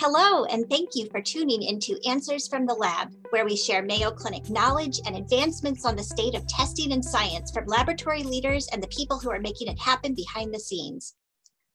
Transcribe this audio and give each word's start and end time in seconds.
Hello, 0.00 0.44
and 0.44 0.70
thank 0.70 0.90
you 0.94 1.08
for 1.10 1.20
tuning 1.20 1.60
into 1.60 1.98
Answers 2.06 2.46
from 2.46 2.66
the 2.66 2.72
Lab, 2.72 3.12
where 3.30 3.44
we 3.44 3.56
share 3.56 3.82
Mayo 3.82 4.12
Clinic 4.12 4.48
knowledge 4.48 5.00
and 5.04 5.16
advancements 5.16 5.84
on 5.84 5.96
the 5.96 6.04
state 6.04 6.36
of 6.36 6.46
testing 6.46 6.92
and 6.92 7.04
science 7.04 7.50
from 7.50 7.66
laboratory 7.66 8.22
leaders 8.22 8.68
and 8.68 8.80
the 8.80 8.86
people 8.96 9.18
who 9.18 9.28
are 9.28 9.40
making 9.40 9.66
it 9.66 9.80
happen 9.80 10.14
behind 10.14 10.54
the 10.54 10.60
scenes. 10.60 11.16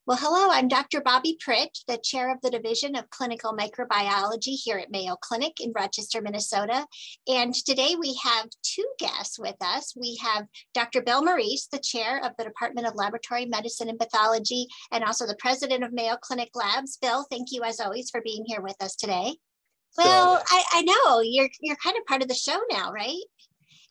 Well, 0.06 0.18
hello, 0.18 0.50
I'm 0.52 0.68
Dr. 0.68 1.00
Bobby 1.00 1.38
Pritt, 1.42 1.80
the 1.88 1.98
chair 1.98 2.30
of 2.30 2.42
the 2.42 2.50
Division 2.50 2.98
of 2.98 3.10
Clinical 3.10 3.56
Microbiology 3.56 4.58
here 4.62 4.78
at 4.78 4.92
Mayo 4.92 5.16
Clinic 5.16 5.62
in 5.62 5.72
Rochester, 5.74 6.22
Minnesota. 6.22 6.86
And 7.26 7.54
today 7.54 7.96
we 7.98 8.20
have 8.22 8.50
two 8.64 8.86
guests 9.00 9.40
with 9.40 9.56
us. 9.62 9.94
We 9.96 10.20
have 10.22 10.48
Dr. 10.74 11.04
Bill 11.04 11.24
Morice, 11.24 11.70
the 11.72 11.80
chair 11.80 12.22
of 12.22 12.34
the 12.38 12.44
Department 12.44 12.86
of 12.86 12.96
Laboratory 12.96 13.46
Medicine 13.46 13.88
and 13.88 13.98
Pathology, 13.98 14.68
and 14.92 15.06
also 15.06 15.26
the 15.26 15.38
president 15.40 15.86
of 15.86 15.94
Mayo 15.94 16.18
Clinic 16.22 16.50
Labs. 16.54 16.98
Bill, 16.98 17.26
thank 17.32 17.54
you 17.54 17.64
as 17.64 17.80
always 17.80 18.10
for 18.10 18.20
being 18.22 18.44
here 18.46 18.62
with 18.62 18.76
us 18.82 18.98
today. 18.98 19.38
Well, 19.98 20.44
I, 20.50 20.64
I 20.74 20.82
know 20.82 21.22
you're 21.22 21.50
you're 21.62 21.78
kind 21.78 21.96
of 21.98 22.06
part 22.08 22.24
of 22.24 22.28
the 22.28 22.34
show 22.34 22.60
now, 22.70 22.92
right? 22.92 23.24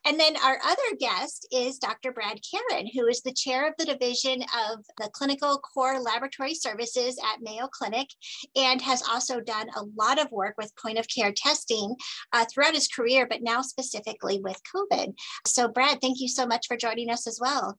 And 0.04 0.18
then 0.18 0.36
our 0.36 0.58
other 0.64 0.96
guest 0.98 1.46
is 1.52 1.78
Dr. 1.78 2.12
Brad 2.12 2.40
Karon, 2.42 2.88
who 2.92 3.06
is 3.06 3.22
the 3.22 3.32
chair 3.32 3.68
of 3.68 3.74
the 3.78 3.84
division 3.84 4.42
of 4.42 4.84
the 4.98 5.08
Clinical 5.12 5.58
Core 5.58 6.00
Laboratory 6.00 6.54
Services 6.54 7.18
at 7.32 7.40
Mayo 7.40 7.68
Clinic 7.68 8.08
and 8.56 8.82
has 8.82 9.02
also 9.02 9.40
done 9.40 9.68
a 9.76 9.84
lot 9.96 10.20
of 10.20 10.30
work 10.32 10.54
with 10.58 10.74
point 10.76 10.98
of 10.98 11.06
care 11.08 11.32
testing 11.32 11.94
uh, 12.32 12.44
throughout 12.52 12.74
his 12.74 12.88
career, 12.88 13.26
but 13.28 13.42
now 13.42 13.62
specifically 13.62 14.40
with 14.40 14.60
COVID. 14.74 15.14
So, 15.46 15.68
Brad, 15.68 16.00
thank 16.00 16.20
you 16.20 16.28
so 16.28 16.46
much 16.46 16.66
for 16.66 16.76
joining 16.76 17.10
us 17.10 17.26
as 17.26 17.38
well. 17.40 17.78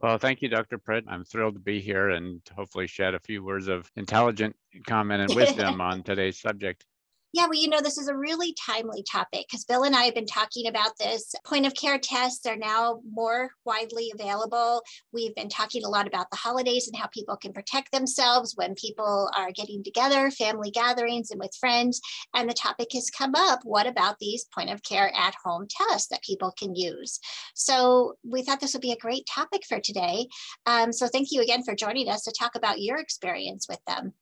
Well, 0.00 0.18
thank 0.18 0.42
you, 0.42 0.48
Dr. 0.48 0.78
Pritt. 0.78 1.02
I'm 1.08 1.24
thrilled 1.24 1.54
to 1.54 1.60
be 1.60 1.80
here 1.80 2.10
and 2.10 2.40
hopefully 2.54 2.86
shed 2.86 3.14
a 3.14 3.20
few 3.20 3.42
words 3.42 3.66
of 3.66 3.90
intelligent 3.96 4.54
comment 4.86 5.22
and 5.22 5.34
wisdom 5.34 5.80
on 5.80 6.04
today's 6.04 6.40
subject. 6.40 6.84
Yeah, 7.34 7.44
well, 7.44 7.60
you 7.60 7.68
know, 7.68 7.82
this 7.82 7.98
is 7.98 8.08
a 8.08 8.16
really 8.16 8.54
timely 8.54 9.02
topic 9.02 9.44
because 9.48 9.64
Bill 9.64 9.82
and 9.82 9.94
I 9.94 10.04
have 10.04 10.14
been 10.14 10.24
talking 10.24 10.66
about 10.66 10.92
this. 10.98 11.34
Point 11.44 11.66
of 11.66 11.74
care 11.74 11.98
tests 11.98 12.46
are 12.46 12.56
now 12.56 13.00
more 13.10 13.50
widely 13.66 14.10
available. 14.14 14.82
We've 15.12 15.34
been 15.34 15.50
talking 15.50 15.84
a 15.84 15.90
lot 15.90 16.06
about 16.06 16.30
the 16.30 16.38
holidays 16.38 16.88
and 16.88 16.96
how 16.96 17.06
people 17.08 17.36
can 17.36 17.52
protect 17.52 17.92
themselves 17.92 18.54
when 18.56 18.74
people 18.76 19.30
are 19.36 19.52
getting 19.52 19.84
together, 19.84 20.30
family 20.30 20.70
gatherings, 20.70 21.30
and 21.30 21.38
with 21.38 21.54
friends. 21.60 22.00
And 22.34 22.48
the 22.48 22.54
topic 22.54 22.88
has 22.94 23.10
come 23.10 23.34
up 23.34 23.60
what 23.62 23.86
about 23.86 24.18
these 24.20 24.46
point 24.54 24.70
of 24.70 24.82
care 24.82 25.12
at 25.14 25.34
home 25.44 25.66
tests 25.68 26.08
that 26.08 26.22
people 26.22 26.54
can 26.58 26.74
use? 26.74 27.20
So 27.54 28.14
we 28.24 28.40
thought 28.40 28.60
this 28.60 28.72
would 28.72 28.80
be 28.80 28.92
a 28.92 28.96
great 28.96 29.26
topic 29.26 29.64
for 29.68 29.80
today. 29.80 30.28
Um, 30.64 30.94
so 30.94 31.06
thank 31.06 31.28
you 31.30 31.42
again 31.42 31.62
for 31.62 31.74
joining 31.74 32.08
us 32.08 32.22
to 32.22 32.32
talk 32.32 32.54
about 32.54 32.80
your 32.80 32.96
experience 32.96 33.66
with 33.68 33.84
them. 33.86 34.14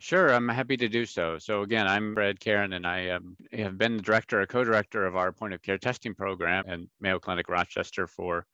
Sure, 0.00 0.32
I'm 0.32 0.48
happy 0.48 0.76
to 0.76 0.88
do 0.88 1.04
so. 1.04 1.38
So 1.38 1.62
again, 1.62 1.88
I'm 1.88 2.14
Brad 2.14 2.38
Karon, 2.38 2.72
and 2.72 2.86
I 2.86 3.08
um, 3.08 3.36
have 3.52 3.76
been 3.76 3.96
the 3.96 4.02
director, 4.02 4.40
or 4.40 4.46
co-director 4.46 5.04
of 5.04 5.16
our 5.16 5.32
point 5.32 5.54
of 5.54 5.62
care 5.62 5.76
testing 5.76 6.14
program 6.14 6.64
at 6.68 6.78
Mayo 7.00 7.18
Clinic 7.18 7.48
Rochester 7.48 8.06
for 8.06 8.46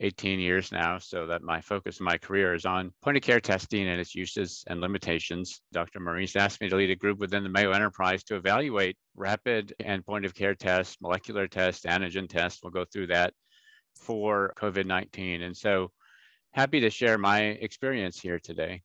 18 0.00 0.40
years 0.40 0.72
now. 0.72 0.96
So 0.96 1.26
that 1.26 1.42
my 1.42 1.60
focus 1.60 2.00
in 2.00 2.04
my 2.04 2.16
career 2.16 2.54
is 2.54 2.64
on 2.64 2.94
point 3.02 3.18
of 3.18 3.22
care 3.22 3.40
testing 3.40 3.88
and 3.88 4.00
its 4.00 4.14
uses 4.14 4.64
and 4.68 4.80
limitations. 4.80 5.60
Dr. 5.70 6.00
Morice 6.00 6.34
asked 6.34 6.62
me 6.62 6.70
to 6.70 6.76
lead 6.76 6.90
a 6.90 6.96
group 6.96 7.18
within 7.18 7.42
the 7.42 7.50
Mayo 7.50 7.72
enterprise 7.72 8.24
to 8.24 8.36
evaluate 8.36 8.96
rapid 9.14 9.74
and 9.80 10.04
point 10.06 10.24
of 10.24 10.34
care 10.34 10.54
tests, 10.54 10.96
molecular 11.02 11.46
tests, 11.46 11.84
antigen 11.84 12.26
tests. 12.26 12.60
We'll 12.62 12.72
go 12.72 12.86
through 12.86 13.08
that 13.08 13.34
for 13.96 14.54
COVID-19. 14.56 15.42
And 15.42 15.54
so 15.54 15.90
happy 16.52 16.80
to 16.80 16.88
share 16.88 17.18
my 17.18 17.40
experience 17.42 18.18
here 18.18 18.38
today. 18.38 18.82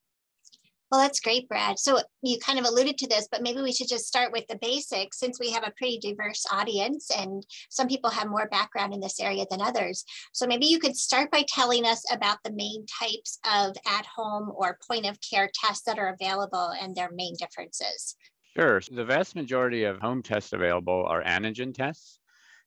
Well, 0.96 1.04
that's 1.04 1.20
great, 1.20 1.50
Brad. 1.50 1.78
So 1.78 2.00
you 2.22 2.40
kind 2.40 2.58
of 2.58 2.64
alluded 2.64 2.98
to 3.00 3.08
this, 3.10 3.28
but 3.30 3.42
maybe 3.42 3.62
we 3.62 3.74
should 3.74 3.90
just 3.90 4.08
start 4.08 4.32
with 4.32 4.48
the 4.48 4.58
basics 4.62 5.20
since 5.20 5.42
we 5.42 5.52
have 5.52 5.68
a 5.68 5.74
pretty 5.78 6.00
diverse 6.00 6.46
audience 6.50 7.12
and 7.12 7.46
some 7.70 7.90
people 7.90 8.10
have 8.10 8.30
more 8.30 8.48
background 8.48 8.94
in 8.94 9.02
this 9.02 9.20
area 9.20 9.46
than 9.52 9.60
others. 9.60 10.06
So 10.32 10.48
maybe 10.48 10.68
you 10.68 10.80
could 10.80 10.96
start 10.96 11.32
by 11.32 11.44
telling 11.50 11.86
us 11.86 12.02
about 12.14 12.38
the 12.46 12.54
main 12.54 12.86
types 12.86 13.40
of 13.44 13.76
at 13.86 14.06
home 14.06 14.54
or 14.56 14.80
point 14.90 15.06
of 15.06 15.20
care 15.20 15.50
tests 15.54 15.84
that 15.86 16.00
are 16.00 16.16
available 16.18 16.72
and 16.82 16.96
their 16.96 17.12
main 17.14 17.34
differences. 17.38 18.16
Sure. 18.56 18.80
The 18.90 19.04
vast 19.04 19.36
majority 19.36 19.84
of 19.84 20.00
home 20.00 20.24
tests 20.24 20.54
available 20.54 21.06
are 21.10 21.22
antigen 21.26 21.76
tests. 21.76 22.22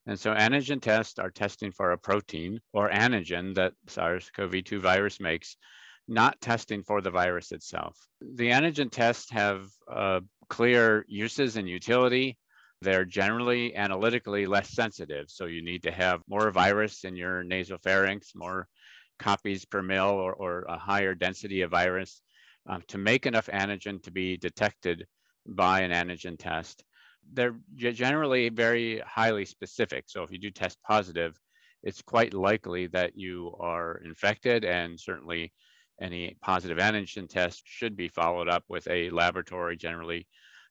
And 0.06 0.20
so 0.20 0.34
antigen 0.34 0.82
tests 0.82 1.18
are 1.18 1.30
testing 1.30 1.72
for 1.72 1.92
a 1.92 1.98
protein 1.98 2.60
or 2.74 2.90
antigen 2.90 3.54
that 3.54 3.72
SARS-CoV-2 3.86 4.82
virus 4.82 5.18
makes 5.18 5.56
not 6.08 6.40
testing 6.40 6.82
for 6.82 7.00
the 7.00 7.10
virus 7.10 7.52
itself. 7.52 7.96
The 8.20 8.50
antigen 8.50 8.90
tests 8.90 9.30
have 9.30 9.68
uh, 9.92 10.20
clear 10.48 11.04
uses 11.06 11.56
and 11.56 11.68
utility. 11.68 12.38
They're 12.80 13.04
generally 13.04 13.76
analytically 13.76 14.46
less 14.46 14.70
sensitive. 14.70 15.26
So 15.28 15.44
you 15.46 15.62
need 15.62 15.82
to 15.82 15.92
have 15.92 16.22
more 16.28 16.50
virus 16.50 17.04
in 17.04 17.14
your 17.14 17.44
nasopharynx, 17.44 18.34
more 18.34 18.68
copies 19.18 19.64
per 19.64 19.82
mil 19.82 20.06
or, 20.06 20.32
or 20.32 20.62
a 20.68 20.78
higher 20.78 21.14
density 21.14 21.62
of 21.62 21.72
virus 21.72 22.22
um, 22.68 22.82
to 22.88 22.98
make 22.98 23.26
enough 23.26 23.46
antigen 23.52 24.02
to 24.04 24.10
be 24.10 24.36
detected 24.36 25.06
by 25.46 25.80
an 25.80 25.90
antigen 25.90 26.38
test. 26.38 26.84
They're 27.32 27.56
generally 27.74 28.48
very 28.48 29.00
highly 29.00 29.44
specific. 29.44 30.04
So 30.06 30.22
if 30.22 30.30
you 30.30 30.38
do 30.38 30.50
test 30.50 30.78
positive, 30.86 31.38
it's 31.82 32.00
quite 32.02 32.32
likely 32.32 32.86
that 32.88 33.16
you 33.16 33.54
are 33.60 34.00
infected 34.04 34.64
and 34.64 34.98
certainly 34.98 35.52
any 36.00 36.36
positive 36.42 36.78
antigen 36.78 37.28
test 37.28 37.62
should 37.64 37.96
be 37.96 38.08
followed 38.08 38.48
up 38.48 38.64
with 38.68 38.86
a 38.88 39.10
laboratory, 39.10 39.76
generally 39.76 40.26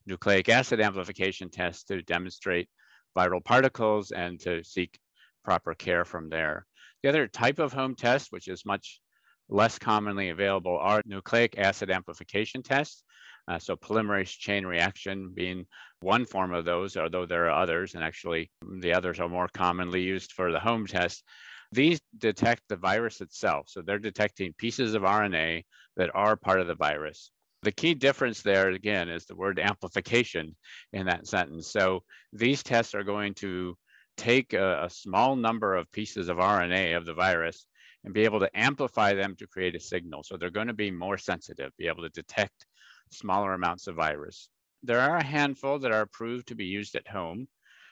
nucleic 0.06 0.50
acid 0.50 0.80
amplification 0.80 1.50
test 1.50 1.88
to 1.88 2.02
demonstrate 2.02 2.70
viral 3.16 3.44
particles 3.44 4.12
and 4.12 4.40
to 4.40 4.64
seek 4.64 4.98
proper 5.44 5.74
care 5.74 6.06
from 6.06 6.30
there. 6.30 6.66
The 7.04 7.10
other 7.10 7.28
type 7.28 7.60
of 7.60 7.74
home 7.74 7.96
test, 7.96 8.32
which 8.32 8.48
is 8.48 8.66
much 8.66 9.02
less 9.50 9.78
commonly 9.80 10.30
available, 10.30 10.78
are 10.78 11.02
nucleic 11.06 11.58
acid 11.58 11.90
amplification 11.90 12.64
tests. 12.64 13.04
Uh, 13.48 13.58
so 13.58 13.76
polymerase 13.78 14.38
chain 14.38 14.66
reaction 14.66 15.32
being 15.34 15.66
one 16.02 16.26
form 16.26 16.54
of 16.54 16.66
those, 16.66 16.98
although 16.98 17.26
there 17.26 17.46
are 17.46 17.62
others, 17.62 17.96
and 17.96 18.04
actually 18.04 18.52
the 18.82 18.94
others 18.94 19.20
are 19.20 19.30
more 19.30 19.48
commonly 19.54 20.02
used 20.02 20.34
for 20.34 20.52
the 20.52 20.60
home 20.60 20.86
test. 20.86 21.24
These 21.72 22.00
detect 22.18 22.64
the 22.70 22.76
virus 22.78 23.22
itself. 23.22 23.68
So 23.70 23.82
they're 23.82 24.00
detecting 24.00 24.54
pieces 24.58 24.94
of 24.94 25.04
RNA 25.04 25.64
that 25.98 26.16
are 26.16 26.36
part 26.36 26.62
of 26.62 26.68
the 26.68 26.76
virus. 26.76 27.32
The 27.64 27.72
key 27.72 27.96
difference 27.96 28.42
there, 28.42 28.70
again, 28.70 29.10
is 29.10 29.26
the 29.26 29.36
word 29.36 29.60
amplification 29.60 30.56
in 30.94 31.08
that 31.08 31.28
sentence. 31.28 31.72
So 31.72 32.04
these 32.32 32.64
tests 32.64 32.96
are 32.96 33.04
going 33.04 33.34
to 33.36 33.76
take 34.16 34.54
a, 34.54 34.86
a 34.86 34.90
small 34.90 35.36
number 35.36 35.76
of 35.76 35.92
pieces 35.92 36.30
of 36.30 36.38
RNA 36.38 36.96
of 36.96 37.06
the 37.06 37.14
virus 37.14 37.66
and 38.04 38.14
be 38.14 38.24
able 38.24 38.40
to 38.40 38.50
amplify 38.58 39.14
them 39.14 39.36
to 39.36 39.48
create 39.48 39.76
a 39.76 39.80
signal. 39.80 40.24
So 40.24 40.38
they're 40.38 40.50
going 40.50 40.68
to 40.68 40.74
be 40.74 40.92
more 40.92 41.18
sensitive, 41.18 41.72
be 41.78 41.88
able 41.88 42.04
to 42.04 42.10
detect 42.10 42.66
smaller 43.12 43.54
amounts 43.54 43.88
of 43.88 43.96
virus. 43.96 44.50
There 44.84 45.00
are 45.00 45.18
a 45.18 45.24
handful 45.24 45.80
that 45.80 45.92
are 45.92 46.02
approved 46.02 46.48
to 46.48 46.56
be 46.56 46.66
used 46.66 46.96
at 46.96 47.08
home. 47.08 47.48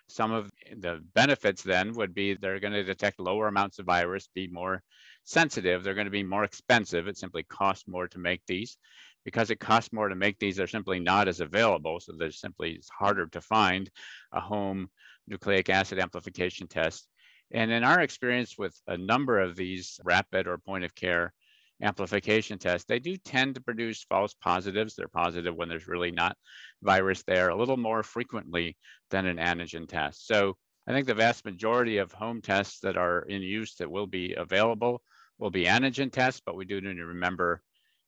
Some 0.07 0.31
of 0.31 0.51
the 0.75 1.03
benefits 1.13 1.63
then 1.63 1.93
would 1.93 2.13
be 2.13 2.35
they're 2.35 2.59
going 2.59 2.73
to 2.73 2.83
detect 2.83 3.19
lower 3.19 3.47
amounts 3.47 3.79
of 3.79 3.85
virus, 3.85 4.29
be 4.33 4.47
more 4.47 4.83
sensitive. 5.23 5.83
They're 5.83 5.95
going 5.95 6.05
to 6.05 6.11
be 6.11 6.23
more 6.23 6.43
expensive. 6.43 7.07
It 7.07 7.17
simply 7.17 7.43
costs 7.43 7.87
more 7.87 8.07
to 8.07 8.19
make 8.19 8.41
these. 8.45 8.77
Because 9.23 9.49
it 9.49 9.59
costs 9.59 9.91
more 9.91 10.07
to 10.07 10.15
make 10.15 10.37
these, 10.37 10.55
they're 10.55 10.67
simply 10.67 10.99
not 10.99 11.27
as 11.27 11.39
available. 11.39 11.99
So 11.99 12.13
there's 12.17 12.39
simply 12.39 12.73
it's 12.73 12.89
harder 12.89 13.25
to 13.27 13.41
find 13.41 13.89
a 14.31 14.39
home 14.39 14.89
nucleic 15.27 15.69
acid 15.69 15.97
amplification 15.97 16.67
test. 16.67 17.07
And 17.51 17.71
in 17.71 17.83
our 17.83 18.01
experience 18.01 18.55
with 18.57 18.79
a 18.87 18.97
number 18.97 19.39
of 19.39 19.55
these 19.55 19.99
rapid 20.03 20.47
or 20.47 20.59
point 20.59 20.83
of 20.83 20.93
care 20.93 21.33
amplification 21.81 22.57
tests, 22.57 22.85
they 22.87 22.99
do 22.99 23.17
tend 23.17 23.55
to 23.55 23.61
produce 23.61 24.05
false 24.09 24.33
positives. 24.33 24.95
They're 24.95 25.07
positive 25.07 25.55
when 25.55 25.69
there's 25.69 25.87
really 25.87 26.11
not 26.11 26.37
virus 26.81 27.23
there 27.23 27.49
a 27.49 27.55
little 27.55 27.77
more 27.77 28.03
frequently 28.03 28.77
than 29.09 29.25
an 29.25 29.37
antigen 29.37 29.87
test. 29.87 30.27
So 30.27 30.55
I 30.87 30.93
think 30.93 31.07
the 31.07 31.13
vast 31.13 31.45
majority 31.45 31.97
of 31.97 32.11
home 32.11 32.41
tests 32.41 32.79
that 32.81 32.97
are 32.97 33.21
in 33.23 33.41
use 33.41 33.75
that 33.75 33.89
will 33.89 34.07
be 34.07 34.33
available 34.35 35.01
will 35.39 35.51
be 35.51 35.65
antigen 35.65 36.11
tests, 36.11 36.41
but 36.45 36.55
we 36.55 36.65
do 36.65 36.79
need 36.79 36.95
to 36.95 37.05
remember 37.05 37.61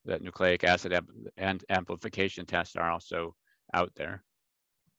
that 0.06 0.21
nucleic 0.21 0.63
acid 0.63 0.97
and 1.36 1.63
amplification 1.69 2.45
tests 2.45 2.75
are 2.75 2.89
also 2.89 3.36
out 3.74 3.91
there. 3.95 4.24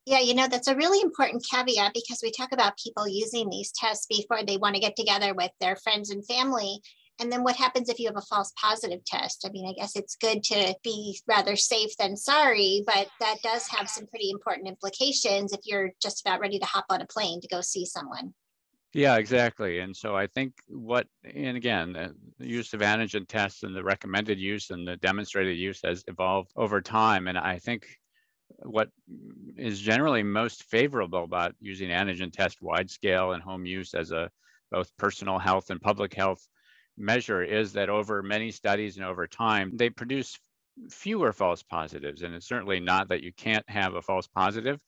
Yeah, 0.04 0.20
you 0.20 0.34
know, 0.34 0.48
that's 0.48 0.68
a 0.68 0.76
really 0.76 1.02
important 1.02 1.46
caveat 1.50 1.92
because 1.92 2.20
we 2.22 2.30
talk 2.30 2.52
about 2.52 2.78
people 2.82 3.06
using 3.06 3.50
these 3.50 3.70
tests 3.72 4.06
before 4.06 4.42
they 4.42 4.56
want 4.56 4.74
to 4.74 4.80
get 4.80 4.96
together 4.96 5.34
with 5.34 5.50
their 5.60 5.76
friends 5.76 6.10
and 6.10 6.26
family. 6.26 6.80
And 7.20 7.32
then 7.32 7.42
what 7.42 7.56
happens 7.56 7.88
if 7.88 7.98
you 7.98 8.06
have 8.06 8.16
a 8.16 8.20
false 8.22 8.52
positive 8.60 9.04
test? 9.04 9.44
I 9.44 9.50
mean, 9.50 9.68
I 9.68 9.72
guess 9.72 9.96
it's 9.96 10.16
good 10.16 10.44
to 10.44 10.74
be 10.84 11.18
rather 11.26 11.56
safe 11.56 11.96
than 11.96 12.16
sorry, 12.16 12.84
but 12.86 13.08
that 13.20 13.36
does 13.42 13.66
have 13.68 13.90
some 13.90 14.06
pretty 14.06 14.30
important 14.30 14.68
implications 14.68 15.52
if 15.52 15.60
you're 15.64 15.90
just 16.00 16.20
about 16.20 16.40
ready 16.40 16.58
to 16.58 16.64
hop 16.64 16.86
on 16.90 17.00
a 17.00 17.06
plane 17.06 17.40
to 17.40 17.48
go 17.48 17.60
see 17.60 17.84
someone. 17.84 18.34
Yeah, 18.94 19.16
exactly. 19.16 19.80
And 19.80 19.94
so 19.94 20.16
I 20.16 20.28
think 20.28 20.54
what, 20.68 21.06
and 21.22 21.56
again, 21.56 21.92
the 22.38 22.46
use 22.46 22.72
of 22.72 22.80
antigen 22.80 23.28
tests 23.28 23.62
and 23.62 23.74
the 23.76 23.84
recommended 23.84 24.38
use 24.38 24.70
and 24.70 24.86
the 24.86 24.96
demonstrated 24.96 25.58
use 25.58 25.80
has 25.84 26.04
evolved 26.06 26.52
over 26.56 26.80
time. 26.80 27.28
And 27.28 27.36
I 27.36 27.58
think 27.58 27.86
what 28.62 28.88
is 29.56 29.80
generally 29.80 30.22
most 30.22 30.64
favorable 30.64 31.24
about 31.24 31.54
using 31.60 31.90
antigen 31.90 32.32
test 32.32 32.62
wide 32.62 32.90
scale 32.90 33.32
and 33.32 33.42
home 33.42 33.66
use 33.66 33.92
as 33.92 34.10
a 34.10 34.30
both 34.70 34.90
personal 34.96 35.38
health 35.38 35.70
and 35.70 35.80
public 35.80 36.14
health 36.14 36.46
measure 36.98 37.42
is 37.42 37.72
that 37.74 37.88
over 37.88 38.22
many 38.22 38.50
studies 38.50 38.96
and 38.96 39.06
over 39.06 39.26
time, 39.26 39.72
they 39.74 39.90
produce 39.90 40.38
fewer 40.90 41.32
false 41.32 41.62
positives. 41.62 42.22
And 42.22 42.34
it's 42.34 42.46
certainly 42.46 42.80
not 42.80 43.08
that 43.08 43.22
you 43.22 43.32
can't 43.32 43.68
have 43.68 43.94
a 43.94 44.02
false 44.02 44.26
positive. 44.26 44.78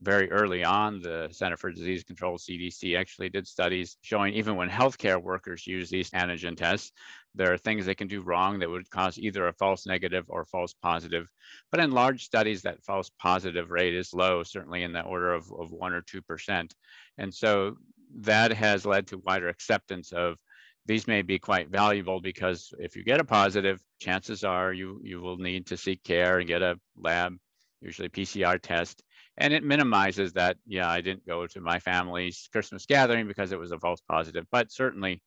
Very 0.00 0.30
early 0.32 0.64
on, 0.64 1.00
the 1.00 1.28
Center 1.30 1.56
for 1.56 1.70
Disease 1.70 2.02
Control, 2.02 2.36
CDC, 2.36 2.98
actually 2.98 3.28
did 3.28 3.46
studies 3.46 3.96
showing 4.02 4.34
even 4.34 4.56
when 4.56 4.68
healthcare 4.68 5.22
workers 5.22 5.66
use 5.66 5.88
these 5.88 6.10
antigen 6.10 6.56
tests, 6.56 6.90
there 7.36 7.52
are 7.52 7.58
things 7.58 7.86
they 7.86 7.94
can 7.94 8.08
do 8.08 8.20
wrong 8.20 8.58
that 8.58 8.70
would 8.70 8.90
cause 8.90 9.18
either 9.18 9.46
a 9.46 9.52
false 9.52 9.86
negative 9.86 10.24
or 10.28 10.44
false 10.46 10.74
positive. 10.82 11.28
But 11.70 11.80
in 11.80 11.92
large 11.92 12.24
studies, 12.24 12.62
that 12.62 12.82
false 12.82 13.10
positive 13.20 13.70
rate 13.70 13.94
is 13.94 14.12
low, 14.12 14.42
certainly 14.42 14.82
in 14.82 14.92
the 14.92 15.02
order 15.02 15.32
of, 15.32 15.44
of 15.52 15.70
1% 15.70 15.92
or 15.92 16.02
2%. 16.02 16.70
And 17.18 17.32
so 17.32 17.76
that 18.20 18.52
has 18.52 18.84
led 18.84 19.06
to 19.08 19.18
wider 19.18 19.48
acceptance 19.48 20.12
of 20.12 20.38
these 20.86 21.06
may 21.06 21.22
be 21.22 21.38
quite 21.38 21.70
valuable 21.70 22.20
because 22.20 22.72
if 22.78 22.94
you 22.94 23.04
get 23.04 23.20
a 23.20 23.24
positive, 23.24 23.80
chances 24.00 24.44
are 24.44 24.72
you, 24.72 25.00
you 25.02 25.20
will 25.20 25.38
need 25.38 25.66
to 25.66 25.76
seek 25.76 26.02
care 26.04 26.38
and 26.38 26.48
get 26.48 26.62
a 26.62 26.78
lab, 26.96 27.34
usually 27.80 28.08
PCR 28.08 28.60
test. 28.60 29.02
And 29.38 29.52
it 29.52 29.64
minimizes 29.64 30.32
that, 30.34 30.56
yeah, 30.66 30.88
I 30.88 31.00
didn't 31.00 31.26
go 31.26 31.46
to 31.46 31.60
my 31.60 31.78
family's 31.78 32.48
Christmas 32.52 32.86
gathering 32.86 33.26
because 33.26 33.50
it 33.50 33.58
was 33.58 33.72
a 33.72 33.78
false 33.78 34.00
positive, 34.08 34.46
but 34.52 34.70
certainly 34.70 35.22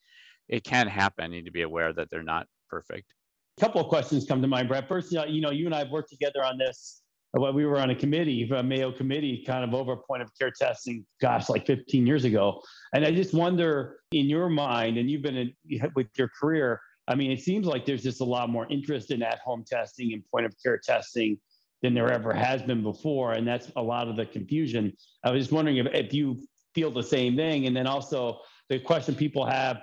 it 0.48 0.64
can 0.64 0.88
happen. 0.88 1.32
You 1.32 1.40
need 1.40 1.46
to 1.46 1.52
be 1.52 1.64
aware 1.64 1.92
that 1.92 2.10
they're 2.10 2.24
not 2.24 2.48
perfect. 2.70 3.14
A 3.58 3.62
couple 3.62 3.82
of 3.82 3.88
questions 3.88 4.26
come 4.26 4.42
to 4.42 4.48
mind, 4.48 4.68
Brett. 4.68 4.88
First, 4.88 5.12
you 5.12 5.42
know, 5.42 5.52
you 5.52 5.66
and 5.66 5.74
I 5.74 5.80
have 5.80 5.90
worked 5.90 6.10
together 6.10 6.44
on 6.44 6.58
this 6.58 7.02
when 7.32 7.54
we 7.54 7.66
were 7.66 7.80
on 7.80 7.90
a 7.90 7.96
committee, 7.96 8.50
a 8.50 8.64
Mayo 8.64 8.92
committee, 8.92 9.44
kind 9.46 9.64
of 9.64 9.74
over 9.74 9.96
point 9.96 10.22
of 10.22 10.30
care 10.40 10.52
testing, 10.52 11.06
gosh, 11.22 11.50
like 11.50 11.66
15 11.66 12.08
years 12.08 12.24
ago. 12.24 12.62
And 12.94 13.06
I 13.06 13.12
just 13.12 13.34
wonder, 13.34 13.98
in 14.12 14.28
your 14.28 14.50
mind, 14.50 14.98
and 14.98 15.10
you've 15.10 15.22
been 15.22 15.38
in, 15.38 15.54
with 15.96 16.08
your 16.18 16.30
career, 16.30 16.82
I 17.08 17.16
mean, 17.16 17.32
it 17.32 17.42
seems 17.42 17.66
like 17.66 17.86
there's 17.86 18.04
just 18.04 18.22
a 18.22 18.26
lot 18.26 18.50
more 18.50 18.68
interest 18.70 19.12
in 19.12 19.22
at 19.24 19.40
home 19.40 19.64
testing 19.68 20.14
and 20.14 20.24
point 20.30 20.46
of 20.46 20.54
care 20.64 20.78
testing 20.78 21.38
than 21.82 21.94
there 21.94 22.12
ever 22.12 22.34
has 22.34 22.62
been 22.62 22.82
before. 22.82 23.34
And 23.34 23.48
that's 23.48 23.72
a 23.76 23.82
lot 23.82 24.08
of 24.08 24.16
the 24.16 24.26
confusion. 24.26 24.94
I 25.24 25.32
was 25.32 25.44
just 25.44 25.52
wondering 25.52 25.78
if, 25.78 25.88
if 25.94 26.14
you 26.14 26.42
feel 26.74 26.92
the 26.92 27.04
same 27.04 27.36
thing. 27.36 27.68
And 27.68 27.76
then 27.76 27.88
also 27.88 28.40
the 28.70 28.80
question 28.80 29.16
people 29.16 29.46
have 29.46 29.82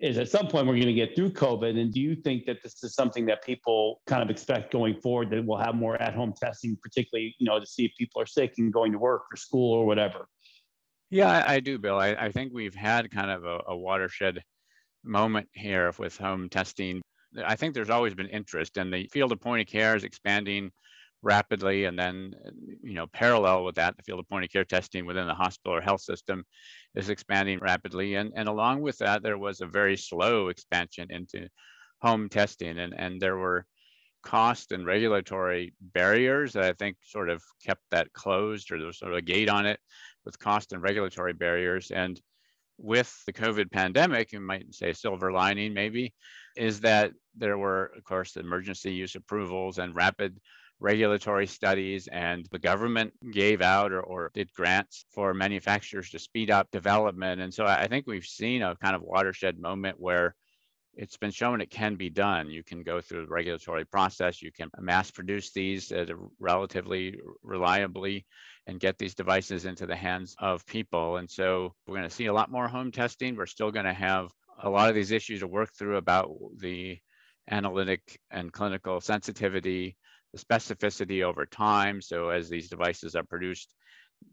is 0.00 0.16
at 0.16 0.28
some 0.28 0.48
point 0.48 0.66
we're 0.66 0.74
going 0.74 0.86
to 0.86 0.94
get 0.94 1.14
through 1.14 1.30
COVID. 1.30 1.78
And 1.78 1.92
do 1.92 2.00
you 2.00 2.16
think 2.16 2.46
that 2.46 2.62
this 2.62 2.82
is 2.82 2.94
something 2.94 3.26
that 3.26 3.44
people 3.44 4.00
kind 4.06 4.22
of 4.22 4.30
expect 4.30 4.72
going 4.72 4.98
forward 5.00 5.30
that 5.30 5.44
we'll 5.44 5.58
have 5.58 5.74
more 5.74 6.00
at 6.00 6.14
home 6.14 6.32
testing, 6.40 6.76
particularly, 6.82 7.34
you 7.38 7.46
know, 7.46 7.60
to 7.60 7.66
see 7.66 7.84
if 7.84 7.92
people 7.98 8.20
are 8.22 8.26
sick 8.26 8.54
and 8.58 8.72
going 8.72 8.92
to 8.92 8.98
work 8.98 9.22
or 9.32 9.36
school 9.36 9.72
or 9.72 9.86
whatever? 9.86 10.26
Yeah, 11.10 11.28
I, 11.28 11.54
I 11.54 11.60
do, 11.60 11.78
Bill. 11.78 11.98
I, 11.98 12.10
I, 12.12 12.30
think 12.30 12.52
we've 12.54 12.74
had 12.74 13.10
kind 13.10 13.30
of 13.30 13.44
a, 13.44 13.60
a 13.68 13.76
watershed 13.76 14.42
moment 15.04 15.48
here 15.52 15.92
with 15.98 16.16
home 16.16 16.48
testing. 16.48 17.02
I 17.44 17.56
think 17.56 17.74
there's 17.74 17.90
always 17.90 18.14
been 18.14 18.28
interest, 18.28 18.78
and 18.78 18.92
the 18.92 19.08
field 19.12 19.32
of 19.32 19.40
point 19.40 19.60
of 19.60 19.66
care 19.66 19.96
is 19.96 20.04
expanding 20.04 20.70
rapidly 21.22 21.84
and 21.84 21.98
then 21.98 22.34
you 22.82 22.94
know 22.94 23.06
parallel 23.08 23.64
with 23.64 23.74
that 23.74 23.94
the 23.96 24.02
field 24.02 24.18
of 24.18 24.28
point 24.28 24.44
of 24.44 24.50
care 24.50 24.64
testing 24.64 25.04
within 25.04 25.26
the 25.26 25.34
hospital 25.34 25.76
or 25.76 25.80
health 25.80 26.00
system 26.00 26.44
is 26.94 27.10
expanding 27.10 27.58
rapidly. 27.60 28.14
And 28.14 28.32
and 28.34 28.48
along 28.48 28.80
with 28.80 28.98
that 28.98 29.22
there 29.22 29.38
was 29.38 29.60
a 29.60 29.66
very 29.66 29.96
slow 29.96 30.48
expansion 30.48 31.08
into 31.10 31.48
home 32.00 32.28
testing. 32.28 32.78
And 32.78 32.94
and 32.96 33.20
there 33.20 33.36
were 33.36 33.66
cost 34.22 34.72
and 34.72 34.86
regulatory 34.86 35.74
barriers 35.80 36.52
that 36.52 36.64
I 36.64 36.72
think 36.72 36.96
sort 37.02 37.30
of 37.30 37.42
kept 37.64 37.82
that 37.90 38.12
closed 38.12 38.70
or 38.70 38.78
there 38.78 38.86
was 38.86 38.98
sort 38.98 39.12
of 39.12 39.18
a 39.18 39.22
gate 39.22 39.48
on 39.48 39.66
it 39.66 39.80
with 40.24 40.38
cost 40.38 40.72
and 40.72 40.82
regulatory 40.82 41.32
barriers. 41.32 41.90
And 41.90 42.20
with 42.78 43.14
the 43.26 43.32
COVID 43.32 43.70
pandemic, 43.70 44.32
you 44.32 44.40
might 44.40 44.74
say 44.74 44.92
silver 44.92 45.32
lining 45.32 45.74
maybe, 45.74 46.14
is 46.56 46.80
that 46.80 47.12
there 47.36 47.58
were, 47.58 47.92
of 47.96 48.04
course, 48.04 48.36
emergency 48.36 48.92
use 48.92 49.14
approvals 49.14 49.78
and 49.78 49.94
rapid 49.94 50.38
regulatory 50.80 51.46
studies 51.46 52.08
and 52.08 52.46
the 52.50 52.58
government 52.58 53.12
gave 53.32 53.60
out 53.60 53.92
or, 53.92 54.00
or 54.00 54.30
did 54.34 54.52
grants 54.54 55.04
for 55.10 55.34
manufacturers 55.34 56.10
to 56.10 56.18
speed 56.18 56.50
up 56.50 56.70
development. 56.70 57.40
And 57.40 57.52
so 57.52 57.66
I 57.66 57.86
think 57.86 58.06
we've 58.06 58.24
seen 58.24 58.62
a 58.62 58.74
kind 58.76 58.96
of 58.96 59.02
watershed 59.02 59.58
moment 59.60 60.00
where 60.00 60.34
it's 60.94 61.18
been 61.18 61.30
shown 61.30 61.60
it 61.60 61.70
can 61.70 61.96
be 61.96 62.10
done. 62.10 62.50
You 62.50 62.64
can 62.64 62.82
go 62.82 63.00
through 63.00 63.26
the 63.26 63.32
regulatory 63.32 63.84
process, 63.84 64.42
you 64.42 64.50
can 64.50 64.70
mass 64.80 65.10
produce 65.10 65.52
these 65.52 65.92
relatively 66.40 67.20
reliably 67.42 68.26
and 68.66 68.80
get 68.80 68.98
these 68.98 69.14
devices 69.14 69.66
into 69.66 69.86
the 69.86 69.96
hands 69.96 70.34
of 70.38 70.66
people. 70.66 71.18
And 71.18 71.30
so 71.30 71.74
we're 71.86 71.96
going 71.96 72.08
to 72.08 72.14
see 72.14 72.26
a 72.26 72.32
lot 72.32 72.50
more 72.50 72.68
home 72.68 72.90
testing. 72.90 73.36
We're 73.36 73.46
still 73.46 73.70
going 73.70 73.86
to 73.86 73.92
have 73.92 74.30
a 74.62 74.68
lot 74.68 74.88
of 74.88 74.94
these 74.94 75.10
issues 75.10 75.40
to 75.40 75.46
work 75.46 75.70
through 75.78 75.96
about 75.96 76.30
the 76.58 76.98
analytic 77.50 78.18
and 78.30 78.52
clinical 78.52 79.00
sensitivity 79.00 79.96
the 80.32 80.38
specificity 80.38 81.22
over 81.22 81.46
time. 81.46 82.00
So 82.00 82.28
as 82.30 82.48
these 82.48 82.68
devices 82.68 83.14
are 83.14 83.24
produced 83.24 83.74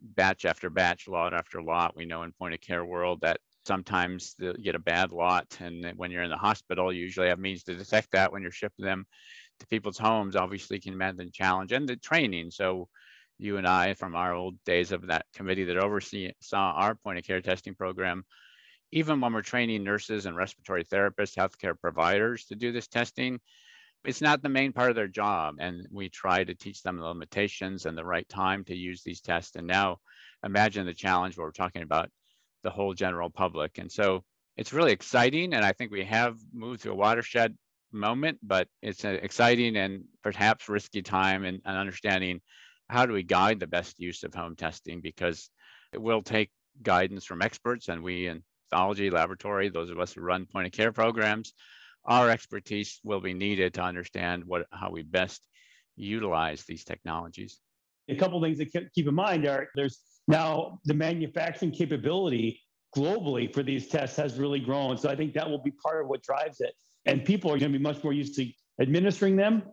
batch 0.02 0.46
after 0.46 0.70
batch, 0.70 1.08
lot 1.08 1.34
after 1.34 1.62
lot, 1.62 1.96
we 1.96 2.06
know 2.06 2.24
in 2.24 2.32
point 2.34 2.54
of 2.54 2.62
care 2.62 2.86
world 2.86 3.20
that 3.22 3.40
sometimes 3.66 4.36
you 4.40 4.54
get 4.54 4.76
a 4.76 4.80
bad 4.80 5.12
lot. 5.12 5.58
And 5.60 5.94
when 5.96 6.12
you're 6.12 6.24
in 6.24 6.30
the 6.30 6.38
hospital, 6.38 6.92
you 6.94 7.04
usually 7.04 7.30
have 7.30 7.40
means 7.40 7.64
to 7.64 7.76
detect 7.76 8.12
that 8.12 8.32
when 8.32 8.42
you're 8.42 8.52
shipping 8.52 8.86
them 8.86 9.06
to 9.60 9.68
people's 9.68 9.98
homes, 9.98 10.36
obviously 10.36 10.80
can 10.80 10.98
mean 10.98 11.16
the 11.16 11.30
challenge 11.32 11.72
and 11.72 11.88
the 11.88 11.96
training. 11.96 12.52
So 12.52 12.88
you 13.40 13.58
and 13.58 13.68
I, 13.68 13.94
from 13.94 14.16
our 14.16 14.34
old 14.34 14.64
days 14.66 14.92
of 14.92 15.08
that 15.08 15.26
committee 15.36 15.66
that 15.66 15.78
oversaw 15.78 16.32
our 16.52 16.96
point 16.96 17.20
of 17.20 17.26
care 17.26 17.42
testing 17.42 17.76
program, 17.76 18.24
even 18.92 19.20
when 19.20 19.34
we're 19.34 19.42
training 19.42 19.84
nurses 19.84 20.26
and 20.26 20.36
respiratory 20.36 20.84
therapists, 20.86 21.36
healthcare 21.36 21.80
providers 21.80 22.46
to 22.46 22.56
do 22.56 22.72
this 22.72 22.88
testing, 22.88 23.40
it's 24.08 24.22
not 24.22 24.42
the 24.42 24.48
main 24.48 24.72
part 24.72 24.90
of 24.90 24.96
their 24.96 25.10
job. 25.10 25.56
And 25.60 25.86
we 25.92 26.08
try 26.08 26.46
to 26.46 26.56
teach 26.56 26.82
them 26.82 26.98
the 26.98 27.04
limitations 27.04 27.86
and 27.86 27.98
the 27.98 28.06
right 28.06 28.28
time 28.30 28.64
to 28.66 28.76
use 28.76 29.04
these 29.04 29.20
tests. 29.20 29.58
And 29.58 29.68
now 29.68 29.98
imagine 30.46 30.86
the 30.86 30.94
challenge 30.94 31.38
where 31.38 31.46
we're 31.46 31.52
talking 31.52 31.82
about 31.82 32.10
the 32.64 32.70
whole 32.70 32.94
general 32.94 33.30
public. 33.30 33.78
And 33.80 33.92
so 33.92 34.24
it's 34.56 34.72
really 34.72 34.94
exciting. 34.94 35.54
And 35.54 35.66
I 35.66 35.74
think 35.74 35.92
we 35.92 36.06
have 36.06 36.38
moved 36.54 36.84
to 36.84 36.92
a 36.92 36.96
watershed 36.96 37.58
moment, 37.92 38.40
but 38.42 38.70
it's 38.82 39.04
an 39.04 39.16
exciting 39.16 39.76
and 39.76 40.06
perhaps 40.24 40.70
risky 40.70 41.02
time 41.02 41.44
in 41.44 41.60
understanding 41.66 42.40
how 42.90 43.06
do 43.06 43.12
we 43.12 43.24
guide 43.24 43.60
the 43.60 43.68
best 43.68 44.00
use 44.00 44.24
of 44.24 44.34
home 44.34 44.56
testing 44.56 45.02
because 45.02 45.50
it 45.92 46.02
will 46.02 46.22
take 46.22 46.50
guidance 46.82 47.26
from 47.26 47.42
experts 47.42 47.90
and 47.90 48.02
we 48.02 48.28
in 48.28 48.42
pathology 48.70 49.10
laboratory, 49.10 49.68
those 49.68 49.90
of 49.90 50.00
us 50.00 50.14
who 50.14 50.22
run 50.22 50.46
point 50.46 50.68
of 50.68 50.72
care 50.72 50.94
programs, 50.94 51.54
our 52.08 52.30
expertise 52.30 53.00
will 53.04 53.20
be 53.20 53.34
needed 53.34 53.74
to 53.76 53.82
understand 53.82 54.44
what 54.46 54.66
how 54.72 54.90
we 54.90 55.04
best 55.04 55.48
utilize 55.96 56.64
these 56.64 56.84
technologies. 56.84 57.60
A 58.10 58.16
couple 58.16 58.42
things 58.42 58.60
to 58.60 58.66
keep 58.96 59.08
in 59.08 59.16
mind 59.16 59.46
are 59.46 59.68
there's 59.76 60.00
now 60.28 60.80
the 60.86 60.94
manufacturing 60.94 61.72
capability 61.72 62.62
globally 62.96 63.54
for 63.54 63.64
these 63.64 63.88
tests 63.88 64.16
has 64.18 64.40
really 64.40 64.60
grown. 64.60 64.98
So 64.98 65.10
I 65.10 65.16
think 65.16 65.34
that 65.34 65.50
will 65.50 65.62
be 65.62 65.72
part 65.72 66.02
of 66.02 66.08
what 66.08 66.24
drives 66.24 66.62
it. 66.62 66.74
And 67.06 67.26
people 67.26 67.52
are 67.52 67.60
going 67.60 67.72
to 67.72 67.78
be 67.78 67.84
much 67.84 68.04
more 68.04 68.14
used 68.14 68.36
to 68.36 68.50
administering 68.82 69.36
them 69.36 69.64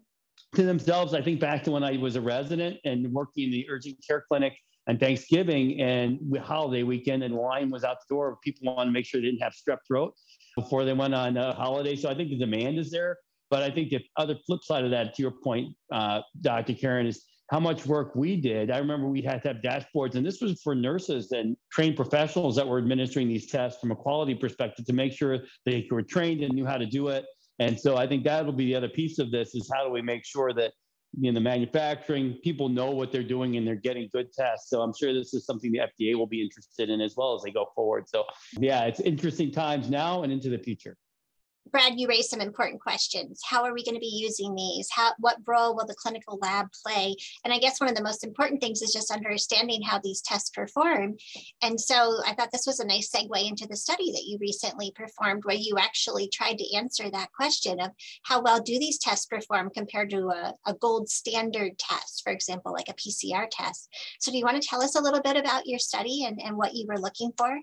to 0.54 0.62
themselves. 0.62 1.14
I 1.14 1.22
think 1.22 1.40
back 1.40 1.62
to 1.64 1.70
when 1.70 1.84
I 1.84 1.96
was 1.96 2.16
a 2.16 2.20
resident 2.20 2.78
and 2.84 3.12
working 3.12 3.44
in 3.44 3.50
the 3.50 3.66
urgent 3.70 3.96
care 4.06 4.24
clinic 4.28 4.54
on 4.88 4.98
Thanksgiving 4.98 5.80
and 5.80 6.18
holiday 6.38 6.82
weekend, 6.82 7.22
and 7.22 7.34
line 7.34 7.70
was 7.70 7.84
out 7.84 7.98
the 8.06 8.14
door. 8.14 8.38
People 8.42 8.74
wanted 8.74 8.90
to 8.90 8.92
make 8.92 9.06
sure 9.06 9.20
they 9.20 9.28
didn't 9.28 9.42
have 9.42 9.52
strep 9.52 9.78
throat 9.86 10.14
before 10.56 10.84
they 10.84 10.92
went 10.92 11.14
on 11.14 11.36
a 11.36 11.52
holiday. 11.54 11.96
So 11.96 12.08
I 12.08 12.14
think 12.14 12.30
the 12.30 12.38
demand 12.38 12.78
is 12.78 12.90
there. 12.90 13.18
But 13.50 13.62
I 13.62 13.70
think 13.70 13.90
the 13.90 14.00
other 14.16 14.36
flip 14.46 14.64
side 14.64 14.84
of 14.84 14.90
that, 14.90 15.14
to 15.14 15.22
your 15.22 15.30
point, 15.30 15.74
uh, 15.92 16.22
Dr. 16.40 16.72
Karon, 16.72 17.06
is 17.06 17.24
how 17.50 17.60
much 17.60 17.86
work 17.86 18.14
we 18.14 18.40
did. 18.40 18.70
I 18.70 18.78
remember 18.78 19.06
we 19.06 19.20
had 19.20 19.42
to 19.42 19.48
have 19.48 19.58
dashboards, 19.58 20.14
and 20.14 20.24
this 20.24 20.40
was 20.40 20.60
for 20.62 20.74
nurses 20.74 21.30
and 21.32 21.56
trained 21.70 21.94
professionals 21.94 22.56
that 22.56 22.66
were 22.66 22.78
administering 22.78 23.28
these 23.28 23.50
tests 23.50 23.80
from 23.80 23.90
a 23.90 23.96
quality 23.96 24.34
perspective 24.34 24.86
to 24.86 24.92
make 24.92 25.12
sure 25.12 25.38
they 25.66 25.86
were 25.90 26.02
trained 26.02 26.42
and 26.42 26.54
knew 26.54 26.64
how 26.64 26.78
to 26.78 26.86
do 26.86 27.08
it. 27.08 27.26
And 27.58 27.78
so 27.78 27.96
I 27.96 28.06
think 28.06 28.24
that'll 28.24 28.52
be 28.52 28.66
the 28.66 28.74
other 28.74 28.88
piece 28.88 29.18
of 29.18 29.30
this 29.30 29.54
is 29.54 29.70
how 29.72 29.84
do 29.84 29.90
we 29.92 30.02
make 30.02 30.24
sure 30.24 30.52
that 30.54 30.72
in 31.22 31.34
the 31.34 31.40
manufacturing, 31.40 32.34
people 32.42 32.68
know 32.68 32.90
what 32.90 33.12
they're 33.12 33.22
doing 33.22 33.56
and 33.56 33.66
they're 33.66 33.74
getting 33.74 34.08
good 34.12 34.32
tests. 34.32 34.70
So 34.70 34.80
I'm 34.80 34.92
sure 34.98 35.12
this 35.12 35.34
is 35.34 35.46
something 35.46 35.72
the 35.72 35.80
FDA 35.80 36.16
will 36.16 36.26
be 36.26 36.42
interested 36.42 36.90
in 36.90 37.00
as 37.00 37.14
well 37.16 37.34
as 37.34 37.42
they 37.42 37.50
go 37.50 37.66
forward. 37.74 38.08
So 38.08 38.24
yeah, 38.58 38.84
it's 38.84 39.00
interesting 39.00 39.50
times 39.50 39.90
now 39.90 40.22
and 40.22 40.32
into 40.32 40.48
the 40.50 40.58
future. 40.58 40.96
Brad, 41.70 41.98
you 41.98 42.06
raised 42.06 42.28
some 42.28 42.42
important 42.42 42.80
questions. 42.80 43.40
How 43.44 43.64
are 43.64 43.72
we 43.72 43.84
going 43.84 43.94
to 43.94 44.00
be 44.00 44.06
using 44.06 44.54
these? 44.54 44.88
How, 44.90 45.12
what 45.18 45.38
role 45.46 45.74
will 45.74 45.86
the 45.86 45.94
clinical 45.94 46.38
lab 46.40 46.66
play? 46.84 47.16
And 47.42 47.54
I 47.54 47.58
guess 47.58 47.80
one 47.80 47.88
of 47.88 47.96
the 47.96 48.02
most 48.02 48.22
important 48.22 48.60
things 48.60 48.82
is 48.82 48.92
just 48.92 49.10
understanding 49.10 49.80
how 49.82 49.98
these 49.98 50.20
tests 50.20 50.50
perform. 50.50 51.16
And 51.62 51.80
so 51.80 52.20
I 52.26 52.34
thought 52.34 52.52
this 52.52 52.66
was 52.66 52.80
a 52.80 52.86
nice 52.86 53.10
segue 53.10 53.48
into 53.48 53.66
the 53.66 53.76
study 53.76 54.12
that 54.12 54.24
you 54.26 54.38
recently 54.40 54.92
performed, 54.94 55.44
where 55.44 55.56
you 55.56 55.76
actually 55.78 56.28
tried 56.28 56.58
to 56.58 56.76
answer 56.76 57.10
that 57.10 57.32
question 57.32 57.80
of 57.80 57.92
how 58.24 58.42
well 58.42 58.60
do 58.60 58.78
these 58.78 58.98
tests 58.98 59.26
perform 59.26 59.70
compared 59.70 60.10
to 60.10 60.28
a, 60.28 60.54
a 60.66 60.74
gold 60.74 61.08
standard 61.08 61.78
test, 61.78 62.22
for 62.22 62.32
example, 62.32 62.72
like 62.72 62.90
a 62.90 62.94
PCR 62.94 63.46
test. 63.50 63.88
So 64.20 64.30
do 64.30 64.36
you 64.36 64.44
want 64.44 64.60
to 64.60 64.68
tell 64.68 64.82
us 64.82 64.96
a 64.96 65.02
little 65.02 65.22
bit 65.22 65.36
about 65.36 65.66
your 65.66 65.78
study 65.78 66.24
and, 66.24 66.38
and 66.42 66.58
what 66.58 66.74
you 66.74 66.86
were 66.86 66.98
looking 66.98 67.32
for? 67.38 67.58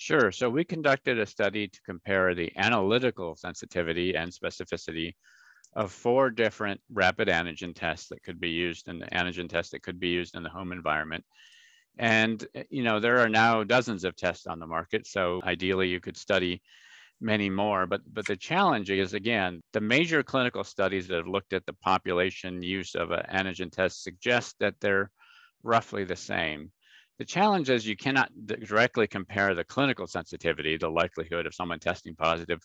Sure. 0.00 0.32
So 0.32 0.48
we 0.48 0.64
conducted 0.64 1.18
a 1.18 1.26
study 1.26 1.68
to 1.68 1.80
compare 1.82 2.34
the 2.34 2.50
analytical 2.56 3.36
sensitivity 3.36 4.16
and 4.16 4.32
specificity 4.32 5.12
of 5.74 5.92
four 5.92 6.30
different 6.30 6.80
rapid 6.90 7.28
antigen 7.28 7.74
tests 7.74 8.08
that 8.08 8.22
could 8.22 8.40
be 8.40 8.50
used 8.50 8.88
in 8.88 8.98
the 9.00 9.06
antigen 9.08 9.48
test 9.48 9.72
that 9.72 9.82
could 9.82 10.00
be 10.00 10.08
used 10.08 10.36
in 10.36 10.42
the 10.42 10.50
home 10.50 10.72
environment. 10.72 11.24
And, 11.98 12.46
eh, 12.54 12.64
you 12.70 12.82
know, 12.82 13.00
there 13.00 13.18
are 13.18 13.28
now 13.28 13.64
dozens 13.64 14.04
of 14.04 14.16
tests 14.16 14.46
on 14.46 14.60
the 14.60 14.66
market. 14.66 15.06
So 15.06 15.42
ideally 15.44 15.88
you 15.88 16.00
could 16.00 16.16
study 16.16 16.62
many 17.20 17.50
more. 17.50 17.86
But, 17.86 18.02
but 18.12 18.26
the 18.26 18.36
challenge 18.36 18.90
is, 18.90 19.14
again, 19.14 19.62
the 19.72 19.80
major 19.82 20.22
clinical 20.22 20.64
studies 20.64 21.08
that 21.08 21.18
have 21.18 21.28
looked 21.28 21.52
at 21.52 21.66
the 21.66 21.74
population 21.74 22.62
use 22.62 22.94
of 22.94 23.10
an 23.12 23.24
antigen 23.32 23.72
test 23.72 24.02
suggest 24.04 24.56
that 24.60 24.80
they're 24.80 25.10
roughly 25.62 26.04
the 26.04 26.16
same. 26.16 26.72
The 27.20 27.26
challenge 27.26 27.68
is 27.68 27.86
you 27.86 27.98
cannot 27.98 28.30
directly 28.46 29.06
compare 29.06 29.54
the 29.54 29.62
clinical 29.62 30.06
sensitivity, 30.06 30.78
the 30.78 30.88
likelihood 30.88 31.44
of 31.44 31.54
someone 31.54 31.78
testing 31.78 32.16
positive 32.16 32.60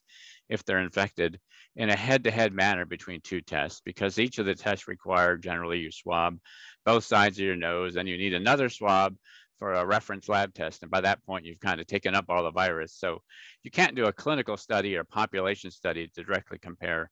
if 0.48 0.64
they're 0.64 0.80
infected, 0.80 1.42
in 1.76 1.90
a 1.90 1.96
head-to-head 1.96 2.54
manner 2.54 2.86
between 2.86 3.20
two 3.20 3.42
tests, 3.42 3.82
because 3.84 4.18
each 4.18 4.40
of 4.40 4.46
the 4.46 4.56
tests 4.56 4.88
require 4.88 5.36
generally 5.36 5.80
you 5.80 5.92
swab 5.92 6.38
both 6.86 7.04
sides 7.04 7.38
of 7.38 7.44
your 7.44 7.58
nose, 7.58 7.98
and 7.98 8.08
you 8.08 8.18
need 8.18 8.34
another 8.34 8.70
swab 8.70 9.18
for 9.60 9.74
a 9.74 9.86
reference 9.86 10.30
lab 10.30 10.54
test. 10.54 10.84
And 10.84 10.90
by 10.90 11.02
that 11.02 11.22
point, 11.26 11.44
you've 11.44 11.60
kind 11.60 11.82
of 11.82 11.88
taken 11.88 12.16
up 12.16 12.28
all 12.30 12.44
the 12.44 12.52
virus. 12.52 12.94
So 12.94 13.24
you 13.64 13.72
can't 13.72 13.94
do 13.94 14.06
a 14.06 14.14
clinical 14.14 14.56
study 14.56 14.96
or 14.96 15.04
population 15.04 15.70
study 15.70 16.08
to 16.16 16.24
directly 16.24 16.60
compare 16.60 17.12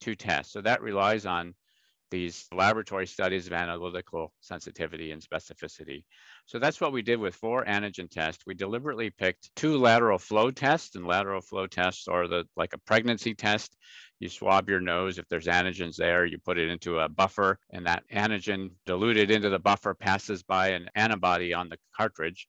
two 0.00 0.14
tests. 0.14 0.52
So 0.52 0.60
that 0.60 0.80
relies 0.80 1.26
on 1.26 1.54
these 2.14 2.46
laboratory 2.54 3.08
studies 3.08 3.48
of 3.48 3.52
analytical 3.52 4.32
sensitivity 4.40 5.10
and 5.10 5.20
specificity. 5.20 6.04
So 6.46 6.60
that's 6.60 6.80
what 6.80 6.92
we 6.92 7.02
did 7.02 7.18
with 7.18 7.34
four 7.34 7.64
antigen 7.64 8.08
tests. 8.08 8.44
We 8.46 8.54
deliberately 8.54 9.10
picked 9.10 9.50
two 9.56 9.78
lateral 9.78 10.18
flow 10.18 10.52
tests, 10.52 10.94
and 10.94 11.08
lateral 11.08 11.40
flow 11.40 11.66
tests 11.66 12.06
are 12.06 12.28
the 12.28 12.44
like 12.56 12.72
a 12.72 12.78
pregnancy 12.78 13.34
test. 13.34 13.76
You 14.20 14.28
swab 14.28 14.68
your 14.68 14.80
nose. 14.80 15.18
If 15.18 15.28
there's 15.28 15.46
antigens 15.46 15.96
there, 15.96 16.24
you 16.24 16.38
put 16.38 16.56
it 16.56 16.70
into 16.70 17.00
a 17.00 17.08
buffer, 17.08 17.58
and 17.72 17.84
that 17.86 18.04
antigen 18.12 18.70
diluted 18.86 19.32
into 19.32 19.50
the 19.50 19.58
buffer 19.58 19.92
passes 19.92 20.44
by 20.44 20.68
an 20.68 20.88
antibody 20.94 21.52
on 21.52 21.68
the 21.68 21.78
cartridge 21.96 22.46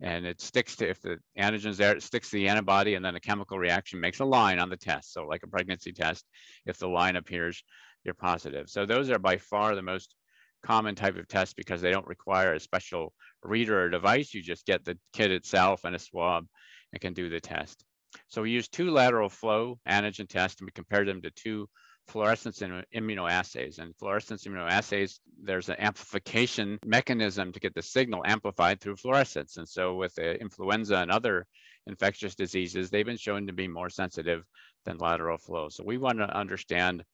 and 0.00 0.26
it 0.26 0.40
sticks 0.40 0.74
to 0.76 0.88
if 0.88 1.00
the 1.00 1.18
antigen's 1.38 1.78
there, 1.78 1.96
it 1.96 2.02
sticks 2.02 2.30
to 2.30 2.36
the 2.36 2.48
antibody, 2.48 2.94
and 2.94 3.04
then 3.04 3.14
a 3.14 3.20
chemical 3.20 3.58
reaction 3.58 4.00
makes 4.00 4.18
a 4.20 4.24
line 4.24 4.58
on 4.58 4.68
the 4.68 4.76
test. 4.76 5.12
So, 5.12 5.24
like 5.24 5.44
a 5.44 5.48
pregnancy 5.48 5.92
test, 5.92 6.24
if 6.66 6.78
the 6.78 6.88
line 6.88 7.16
appears, 7.16 7.62
you're 8.04 8.14
positive. 8.14 8.68
So 8.68 8.86
those 8.86 9.10
are 9.10 9.18
by 9.18 9.38
far 9.38 9.74
the 9.74 9.82
most 9.82 10.14
common 10.62 10.94
type 10.94 11.16
of 11.16 11.28
test 11.28 11.56
because 11.56 11.80
they 11.80 11.90
don't 11.90 12.06
require 12.06 12.54
a 12.54 12.60
special 12.60 13.12
reader 13.42 13.84
or 13.84 13.90
device. 13.90 14.32
You 14.32 14.42
just 14.42 14.66
get 14.66 14.84
the 14.84 14.98
kit 15.12 15.30
itself 15.30 15.84
and 15.84 15.94
a 15.94 15.98
swab 15.98 16.46
and 16.92 17.00
can 17.00 17.12
do 17.12 17.28
the 17.28 17.40
test. 17.40 17.84
So 18.28 18.42
we 18.42 18.50
use 18.50 18.68
two 18.68 18.90
lateral 18.90 19.28
flow 19.28 19.78
antigen 19.88 20.28
tests 20.28 20.60
and 20.60 20.66
we 20.66 20.72
compared 20.72 21.08
them 21.08 21.22
to 21.22 21.30
two 21.30 21.68
fluorescence 22.06 22.60
immunoassays. 22.60 23.78
And 23.78 23.96
fluorescence 23.96 24.44
immunoassays, 24.44 25.18
there's 25.42 25.68
an 25.68 25.76
amplification 25.78 26.78
mechanism 26.84 27.52
to 27.52 27.60
get 27.60 27.74
the 27.74 27.82
signal 27.82 28.22
amplified 28.24 28.80
through 28.80 28.96
fluorescence. 28.96 29.56
And 29.56 29.68
so 29.68 29.94
with 29.94 30.16
influenza 30.18 30.96
and 30.96 31.10
other 31.10 31.46
infectious 31.86 32.34
diseases, 32.34 32.90
they've 32.90 33.04
been 33.04 33.16
shown 33.16 33.46
to 33.46 33.52
be 33.52 33.68
more 33.68 33.90
sensitive 33.90 34.44
than 34.84 34.98
lateral 34.98 35.38
flow. 35.38 35.68
So 35.68 35.84
we 35.84 35.98
want 35.98 36.18
to 36.18 36.36
understand 36.36 37.04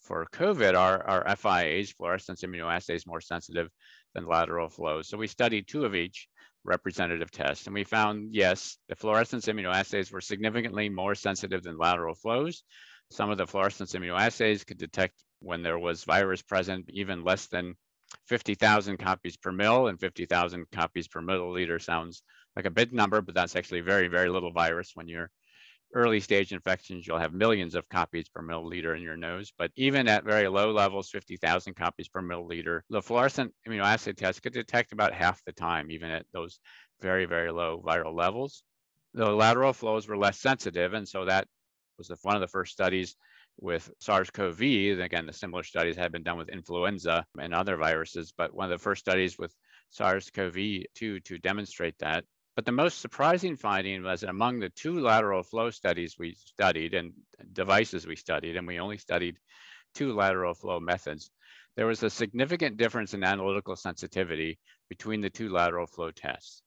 for 0.00 0.26
COVID, 0.32 0.74
our, 0.74 1.02
our 1.06 1.36
FIAs, 1.36 1.92
fluorescence 1.92 2.42
immunoassays, 2.42 3.06
more 3.06 3.20
sensitive 3.20 3.68
than 4.14 4.26
lateral 4.26 4.68
flows. 4.68 5.08
So 5.08 5.18
we 5.18 5.26
studied 5.26 5.68
two 5.68 5.84
of 5.84 5.94
each 5.94 6.28
representative 6.64 7.30
test, 7.30 7.66
and 7.66 7.74
we 7.74 7.84
found, 7.84 8.34
yes, 8.34 8.78
the 8.88 8.96
fluorescence 8.96 9.46
immunoassays 9.46 10.12
were 10.12 10.20
significantly 10.20 10.88
more 10.88 11.14
sensitive 11.14 11.62
than 11.62 11.78
lateral 11.78 12.14
flows. 12.14 12.62
Some 13.10 13.30
of 13.30 13.38
the 13.38 13.46
fluorescence 13.46 13.92
immunoassays 13.92 14.66
could 14.66 14.78
detect 14.78 15.14
when 15.40 15.62
there 15.62 15.78
was 15.78 16.04
virus 16.04 16.42
present, 16.42 16.88
even 16.90 17.24
less 17.24 17.46
than 17.46 17.74
50,000 18.26 18.98
copies 18.98 19.36
per 19.36 19.52
mil, 19.52 19.88
and 19.88 19.98
50,000 19.98 20.66
copies 20.72 21.08
per 21.08 21.20
milliliter 21.20 21.80
sounds 21.80 22.22
like 22.56 22.66
a 22.66 22.70
big 22.70 22.92
number, 22.92 23.20
but 23.20 23.34
that's 23.34 23.56
actually 23.56 23.80
very, 23.80 24.08
very 24.08 24.28
little 24.28 24.52
virus 24.52 24.92
when 24.94 25.08
you're 25.08 25.30
early 25.94 26.20
stage 26.20 26.52
infections, 26.52 27.06
you'll 27.06 27.18
have 27.18 27.32
millions 27.32 27.74
of 27.74 27.88
copies 27.88 28.28
per 28.28 28.42
milliliter 28.42 28.96
in 28.96 29.02
your 29.02 29.16
nose. 29.16 29.52
But 29.56 29.72
even 29.76 30.08
at 30.08 30.24
very 30.24 30.48
low 30.48 30.72
levels, 30.72 31.10
50,000 31.10 31.74
copies 31.74 32.08
per 32.08 32.22
milliliter, 32.22 32.82
the 32.90 33.02
fluorescent 33.02 33.52
immunoassay 33.66 34.16
test 34.16 34.42
could 34.42 34.52
detect 34.52 34.92
about 34.92 35.12
half 35.12 35.42
the 35.44 35.52
time, 35.52 35.90
even 35.90 36.10
at 36.10 36.26
those 36.32 36.60
very, 37.00 37.24
very 37.24 37.50
low 37.50 37.82
viral 37.84 38.14
levels. 38.14 38.62
The 39.14 39.28
lateral 39.28 39.72
flows 39.72 40.06
were 40.06 40.16
less 40.16 40.38
sensitive, 40.38 40.94
and 40.94 41.08
so 41.08 41.24
that 41.24 41.48
was 41.98 42.12
one 42.22 42.36
of 42.36 42.40
the 42.40 42.46
first 42.46 42.72
studies 42.72 43.16
with 43.58 43.90
SARS-CoV. 43.98 44.60
Again, 45.00 45.26
the 45.26 45.32
similar 45.32 45.64
studies 45.64 45.96
had 45.96 46.12
been 46.12 46.22
done 46.22 46.38
with 46.38 46.48
influenza 46.48 47.26
and 47.38 47.52
other 47.52 47.76
viruses, 47.76 48.32
but 48.36 48.54
one 48.54 48.70
of 48.70 48.78
the 48.78 48.82
first 48.82 49.00
studies 49.00 49.36
with 49.36 49.54
SARS-CoV-2 49.90 51.24
to 51.24 51.38
demonstrate 51.38 51.98
that. 51.98 52.24
But 52.60 52.66
the 52.66 52.72
most 52.72 53.00
surprising 53.00 53.56
finding 53.56 54.02
was 54.02 54.22
among 54.22 54.60
the 54.60 54.68
two 54.68 55.00
lateral 55.00 55.42
flow 55.42 55.70
studies 55.70 56.18
we 56.18 56.34
studied 56.34 56.92
and 56.92 57.14
devices 57.54 58.06
we 58.06 58.16
studied, 58.16 58.54
and 58.58 58.66
we 58.66 58.78
only 58.78 58.98
studied 58.98 59.38
two 59.94 60.12
lateral 60.12 60.52
flow 60.52 60.78
methods, 60.78 61.30
there 61.74 61.86
was 61.86 62.02
a 62.02 62.10
significant 62.10 62.76
difference 62.76 63.14
in 63.14 63.24
analytical 63.24 63.76
sensitivity 63.76 64.58
between 64.90 65.22
the 65.22 65.30
two 65.30 65.48
lateral 65.48 65.86
flow 65.86 66.10
tests. 66.10 66.62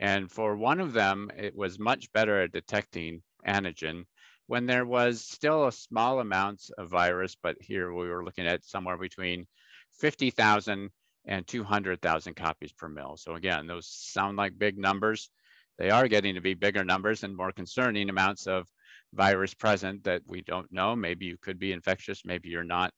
And 0.00 0.28
for 0.28 0.56
one 0.56 0.80
of 0.80 0.94
them, 0.94 1.30
it 1.36 1.54
was 1.54 1.78
much 1.78 2.10
better 2.10 2.40
at 2.42 2.50
detecting 2.50 3.22
antigen 3.46 4.06
when 4.48 4.66
there 4.66 4.84
was 4.84 5.24
still 5.24 5.68
a 5.68 5.72
small 5.72 6.18
amounts 6.18 6.70
of 6.70 6.90
virus, 6.90 7.36
but 7.40 7.54
here 7.60 7.94
we 7.94 8.08
were 8.08 8.24
looking 8.24 8.48
at 8.48 8.64
somewhere 8.64 8.98
between 8.98 9.46
50,000 9.92 10.90
and 11.26 11.46
200,000 11.46 12.34
copies 12.34 12.72
per 12.72 12.88
mil. 12.88 13.16
So 13.16 13.34
again, 13.34 13.66
those 13.66 13.86
sound 13.86 14.36
like 14.36 14.58
big 14.58 14.78
numbers. 14.78 15.30
They 15.78 15.90
are 15.90 16.08
getting 16.08 16.34
to 16.34 16.40
be 16.40 16.54
bigger 16.54 16.84
numbers 16.84 17.22
and 17.24 17.36
more 17.36 17.52
concerning 17.52 18.08
amounts 18.10 18.46
of 18.46 18.68
virus 19.14 19.54
present 19.54 20.04
that 20.04 20.22
we 20.26 20.42
don't 20.42 20.70
know. 20.72 20.94
Maybe 20.94 21.26
you 21.26 21.36
could 21.40 21.58
be 21.58 21.72
infectious, 21.72 22.24
maybe 22.24 22.48
you're 22.48 22.64
not. 22.64 22.92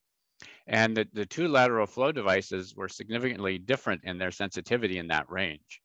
And 0.67 0.97
the, 0.97 1.09
the 1.13 1.27
two 1.27 1.49
lateral 1.49 1.87
flow 1.87 2.13
devices 2.13 2.75
were 2.75 2.89
significantly 2.89 3.59
different 3.59 4.03
in 4.05 4.19
their 4.19 4.33
sensitivity 4.33 4.99
in 4.99 5.09
that 5.09 5.31
range. 5.31 5.81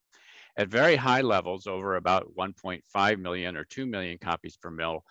At 0.58 0.70
very 0.70 0.96
high 0.96 1.22
levels, 1.22 1.68
over 1.68 1.96
about 1.96 2.36
1.5 2.36 3.20
million 3.20 3.56
or 3.56 3.64
2 3.64 3.86
million 3.86 4.18
copies 4.18 4.58
per 4.58 4.72
mil, 4.72 5.04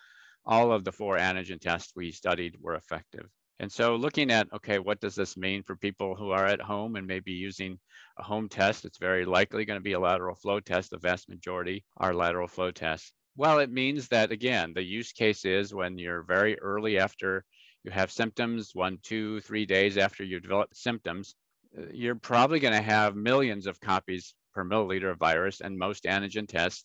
all 0.45 0.73
of 0.73 0.85
the 0.85 0.93
four 0.93 1.17
antigen 1.19 1.61
tests 1.61 1.93
we 1.95 2.11
studied 2.11 2.57
were 2.61 2.75
effective. 2.75 3.29
And 3.59 3.73
so 3.73 3.97
looking 3.97 4.31
at, 4.31 4.53
okay, 4.53 4.79
what 4.79 5.01
does 5.01 5.15
this 5.15 5.37
mean 5.37 5.63
for 5.63 5.77
people 5.77 6.15
who 6.15 6.31
are 6.31 6.45
at 6.45 6.61
home 6.61 6.97
and 6.97 7.07
maybe 7.07 7.33
using 7.33 7.79
a 8.19 8.23
home 8.23 8.49
test? 8.49 8.85
It's 8.85 8.99
very 8.99 9.25
likely 9.25 9.65
going 9.65 9.79
to 9.79 9.85
be 9.85 9.95
a 9.95 10.01
lateral 10.01 10.35
flow 10.35 10.61
test. 10.61 10.91
The 10.91 10.99
vast 10.99 11.29
majority 11.29 11.85
are 11.97 12.15
lateral 12.15 12.49
flow 12.49 12.71
tests. 12.71 13.13
Well, 13.35 13.59
it 13.59 13.71
means 13.71 14.09
that, 14.09 14.31
again, 14.31 14.73
the 14.75 14.83
use 14.83 15.13
case 15.13 15.45
is 15.45 15.75
when 15.75 15.99
you're 15.99 16.23
very 16.23 16.59
early 16.59 16.99
after 16.99 17.45
you 17.83 17.91
have 17.91 18.11
symptoms, 18.11 18.71
one, 18.75 18.99
two, 19.03 19.41
three 19.41 19.65
days 19.65 19.97
after 19.97 20.23
you 20.25 20.41
develop 20.41 20.75
symptoms, 20.75 21.35
uh, 21.79 21.83
you're 21.93 22.15
probably 22.15 22.61
going 22.61 22.75
to 22.75 22.81
have 22.81 23.15
millions 23.15 23.67
of 23.67 23.81
copies 23.81 24.35
per 24.53 24.65
milliliter 24.65 25.11
of 25.11 25.19
virus, 25.19 25.61
and 25.61 25.79
most 25.79 26.05
antigen 26.05 26.49
tests 26.49 26.85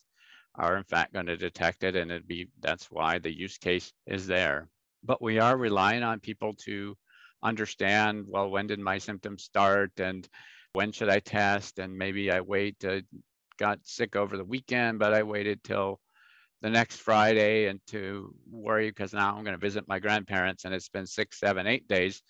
are 0.55 0.77
in 0.77 0.83
fact 0.83 1.13
going 1.13 1.25
to 1.25 1.37
detect 1.37 1.83
it, 1.83 1.95
and 1.95 2.11
it'd 2.11 2.27
be 2.27 2.49
that's 2.59 2.91
why 2.91 3.17
the 3.17 3.33
use 3.33 3.57
case 3.57 3.91
is 4.05 4.27
there 4.27 4.67
but 5.03 5.21
we 5.21 5.39
are 5.39 5.57
relying 5.57 6.03
on 6.03 6.19
people 6.19 6.53
to 6.53 6.95
understand 7.43 8.25
well 8.27 8.49
when 8.49 8.67
did 8.67 8.79
my 8.79 8.97
symptoms 8.97 9.43
start 9.43 9.91
and 9.99 10.27
when 10.73 10.91
should 10.91 11.09
i 11.09 11.19
test? 11.19 11.79
And 11.79 11.97
maybe 11.97 12.31
i 12.31 12.41
wait 12.41 12.83
uh, 12.85 13.01
got 13.57 13.79
sick 13.83 14.15
over 14.15 14.37
the 14.37 14.45
weekend 14.45 14.99
but 14.99 15.13
i 15.13 15.23
waited 15.23 15.63
till 15.63 15.99
the 16.61 16.69
next 16.69 16.97
friday 16.97 17.67
and 17.67 17.79
to 17.87 18.33
worry 18.49 18.89
because 18.89 19.13
now 19.13 19.35
i'm 19.35 19.43
going 19.43 19.55
to 19.55 19.67
visit 19.67 19.87
my 19.87 19.99
grandparents 19.99 20.65
and 20.65 20.73
it's 20.73 20.89
been 20.89 21.07
six 21.07 21.39
seven 21.39 21.67
eight 21.67 21.87
days. 21.87 22.21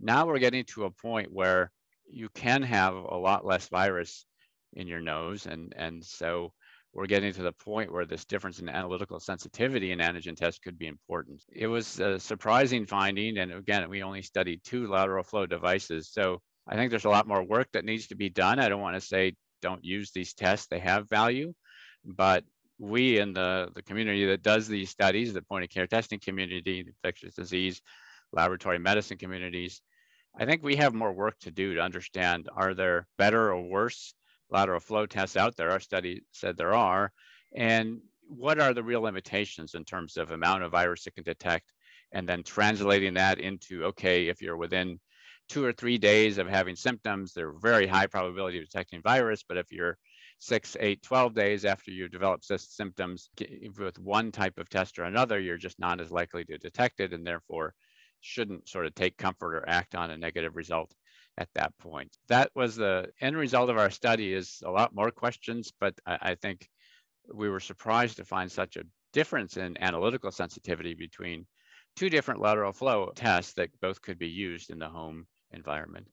Now 0.00 0.26
we're 0.26 0.38
getting 0.38 0.64
to 0.66 0.84
a 0.84 0.90
point 0.90 1.30
where 1.30 1.70
you 2.10 2.28
can 2.34 2.62
have 2.62 2.94
a 2.94 3.16
lot 3.16 3.44
less 3.44 3.68
virus 3.68 4.26
in 4.72 4.86
your 4.86 5.00
nose 5.00 5.46
and 5.46 5.72
and 5.76 6.04
so 6.04 6.52
we're 6.92 7.06
getting 7.06 7.32
to 7.32 7.42
the 7.42 7.52
point 7.52 7.92
where 7.92 8.04
this 8.04 8.24
difference 8.24 8.58
in 8.58 8.68
analytical 8.68 9.20
sensitivity 9.20 9.92
in 9.92 10.00
antigen 10.00 10.36
tests 10.36 10.58
could 10.58 10.78
be 10.78 10.88
important. 10.88 11.42
It 11.52 11.68
was 11.68 12.00
a 12.00 12.18
surprising 12.18 12.86
finding. 12.86 13.38
And 13.38 13.52
again, 13.52 13.88
we 13.88 14.02
only 14.02 14.22
studied 14.22 14.64
two 14.64 14.88
lateral 14.88 15.22
flow 15.22 15.46
devices. 15.46 16.10
So 16.10 16.40
I 16.66 16.74
think 16.74 16.90
there's 16.90 17.04
a 17.04 17.10
lot 17.10 17.28
more 17.28 17.44
work 17.44 17.68
that 17.72 17.84
needs 17.84 18.08
to 18.08 18.16
be 18.16 18.28
done. 18.28 18.58
I 18.58 18.68
don't 18.68 18.80
want 18.80 18.96
to 18.96 19.00
say 19.00 19.34
don't 19.62 19.84
use 19.84 20.10
these 20.10 20.34
tests, 20.34 20.66
they 20.66 20.80
have 20.80 21.08
value. 21.08 21.52
But 22.04 22.44
we 22.78 23.18
in 23.18 23.34
the, 23.34 23.68
the 23.74 23.82
community 23.82 24.26
that 24.26 24.42
does 24.42 24.66
these 24.66 24.90
studies, 24.90 25.32
the 25.32 25.42
point 25.42 25.64
of 25.64 25.70
care 25.70 25.86
testing 25.86 26.18
community, 26.18 26.84
infectious 26.86 27.34
disease, 27.34 27.80
laboratory 28.32 28.78
medicine 28.78 29.18
communities, 29.18 29.80
I 30.38 30.44
think 30.44 30.62
we 30.62 30.76
have 30.76 30.94
more 30.94 31.12
work 31.12 31.38
to 31.40 31.50
do 31.50 31.74
to 31.74 31.80
understand 31.80 32.48
are 32.54 32.74
there 32.74 33.06
better 33.18 33.52
or 33.52 33.62
worse 33.62 34.14
lateral 34.50 34.80
flow 34.80 35.06
tests 35.06 35.36
out 35.36 35.56
there. 35.56 35.70
Our 35.70 35.80
study 35.80 36.22
said 36.32 36.56
there 36.56 36.74
are. 36.74 37.12
And 37.54 38.00
what 38.28 38.60
are 38.60 38.74
the 38.74 38.82
real 38.82 39.02
limitations 39.02 39.74
in 39.74 39.84
terms 39.84 40.16
of 40.16 40.30
amount 40.30 40.62
of 40.62 40.72
virus 40.72 41.06
it 41.06 41.14
can 41.14 41.24
detect? 41.24 41.72
And 42.12 42.28
then 42.28 42.42
translating 42.42 43.14
that 43.14 43.38
into, 43.38 43.84
okay, 43.86 44.28
if 44.28 44.42
you're 44.42 44.56
within 44.56 44.98
two 45.48 45.64
or 45.64 45.72
three 45.72 45.98
days 45.98 46.38
of 46.38 46.48
having 46.48 46.76
symptoms, 46.76 47.32
they're 47.32 47.52
very 47.52 47.86
high 47.86 48.06
probability 48.06 48.58
of 48.58 48.64
detecting 48.64 49.02
virus. 49.02 49.44
But 49.46 49.56
if 49.56 49.70
you're 49.70 49.98
six, 50.38 50.76
eight, 50.80 51.02
12 51.02 51.34
days 51.34 51.64
after 51.64 51.90
you 51.90 52.08
develop 52.08 52.42
symptoms 52.44 53.30
with 53.78 53.98
one 53.98 54.32
type 54.32 54.58
of 54.58 54.68
test 54.68 54.98
or 54.98 55.04
another, 55.04 55.38
you're 55.38 55.56
just 55.56 55.78
not 55.78 56.00
as 56.00 56.10
likely 56.10 56.44
to 56.46 56.58
detect 56.58 57.00
it 57.00 57.12
and 57.12 57.26
therefore 57.26 57.74
shouldn't 58.20 58.68
sort 58.68 58.86
of 58.86 58.94
take 58.94 59.16
comfort 59.16 59.54
or 59.54 59.68
act 59.68 59.94
on 59.94 60.10
a 60.10 60.16
negative 60.16 60.56
result 60.56 60.92
at 61.40 61.48
that 61.54 61.76
point. 61.78 62.16
That 62.28 62.50
was 62.54 62.76
the 62.76 63.08
end 63.20 63.36
result 63.36 63.70
of 63.70 63.78
our 63.78 63.90
study 63.90 64.32
is 64.32 64.62
a 64.64 64.70
lot 64.70 64.94
more 64.94 65.10
questions, 65.10 65.72
but 65.80 65.94
I, 66.06 66.18
I 66.20 66.34
think 66.34 66.68
we 67.32 67.48
were 67.48 67.60
surprised 67.60 68.18
to 68.18 68.24
find 68.24 68.52
such 68.52 68.76
a 68.76 68.84
difference 69.12 69.56
in 69.56 69.82
analytical 69.82 70.30
sensitivity 70.30 70.94
between 70.94 71.46
two 71.96 72.10
different 72.10 72.40
lateral 72.40 72.72
flow 72.72 73.10
tests 73.14 73.54
that 73.54 73.70
both 73.80 74.00
could 74.02 74.18
be 74.18 74.28
used 74.28 74.70
in 74.70 74.78
the 74.78 74.88
home 74.88 75.26
environment. 75.52 76.06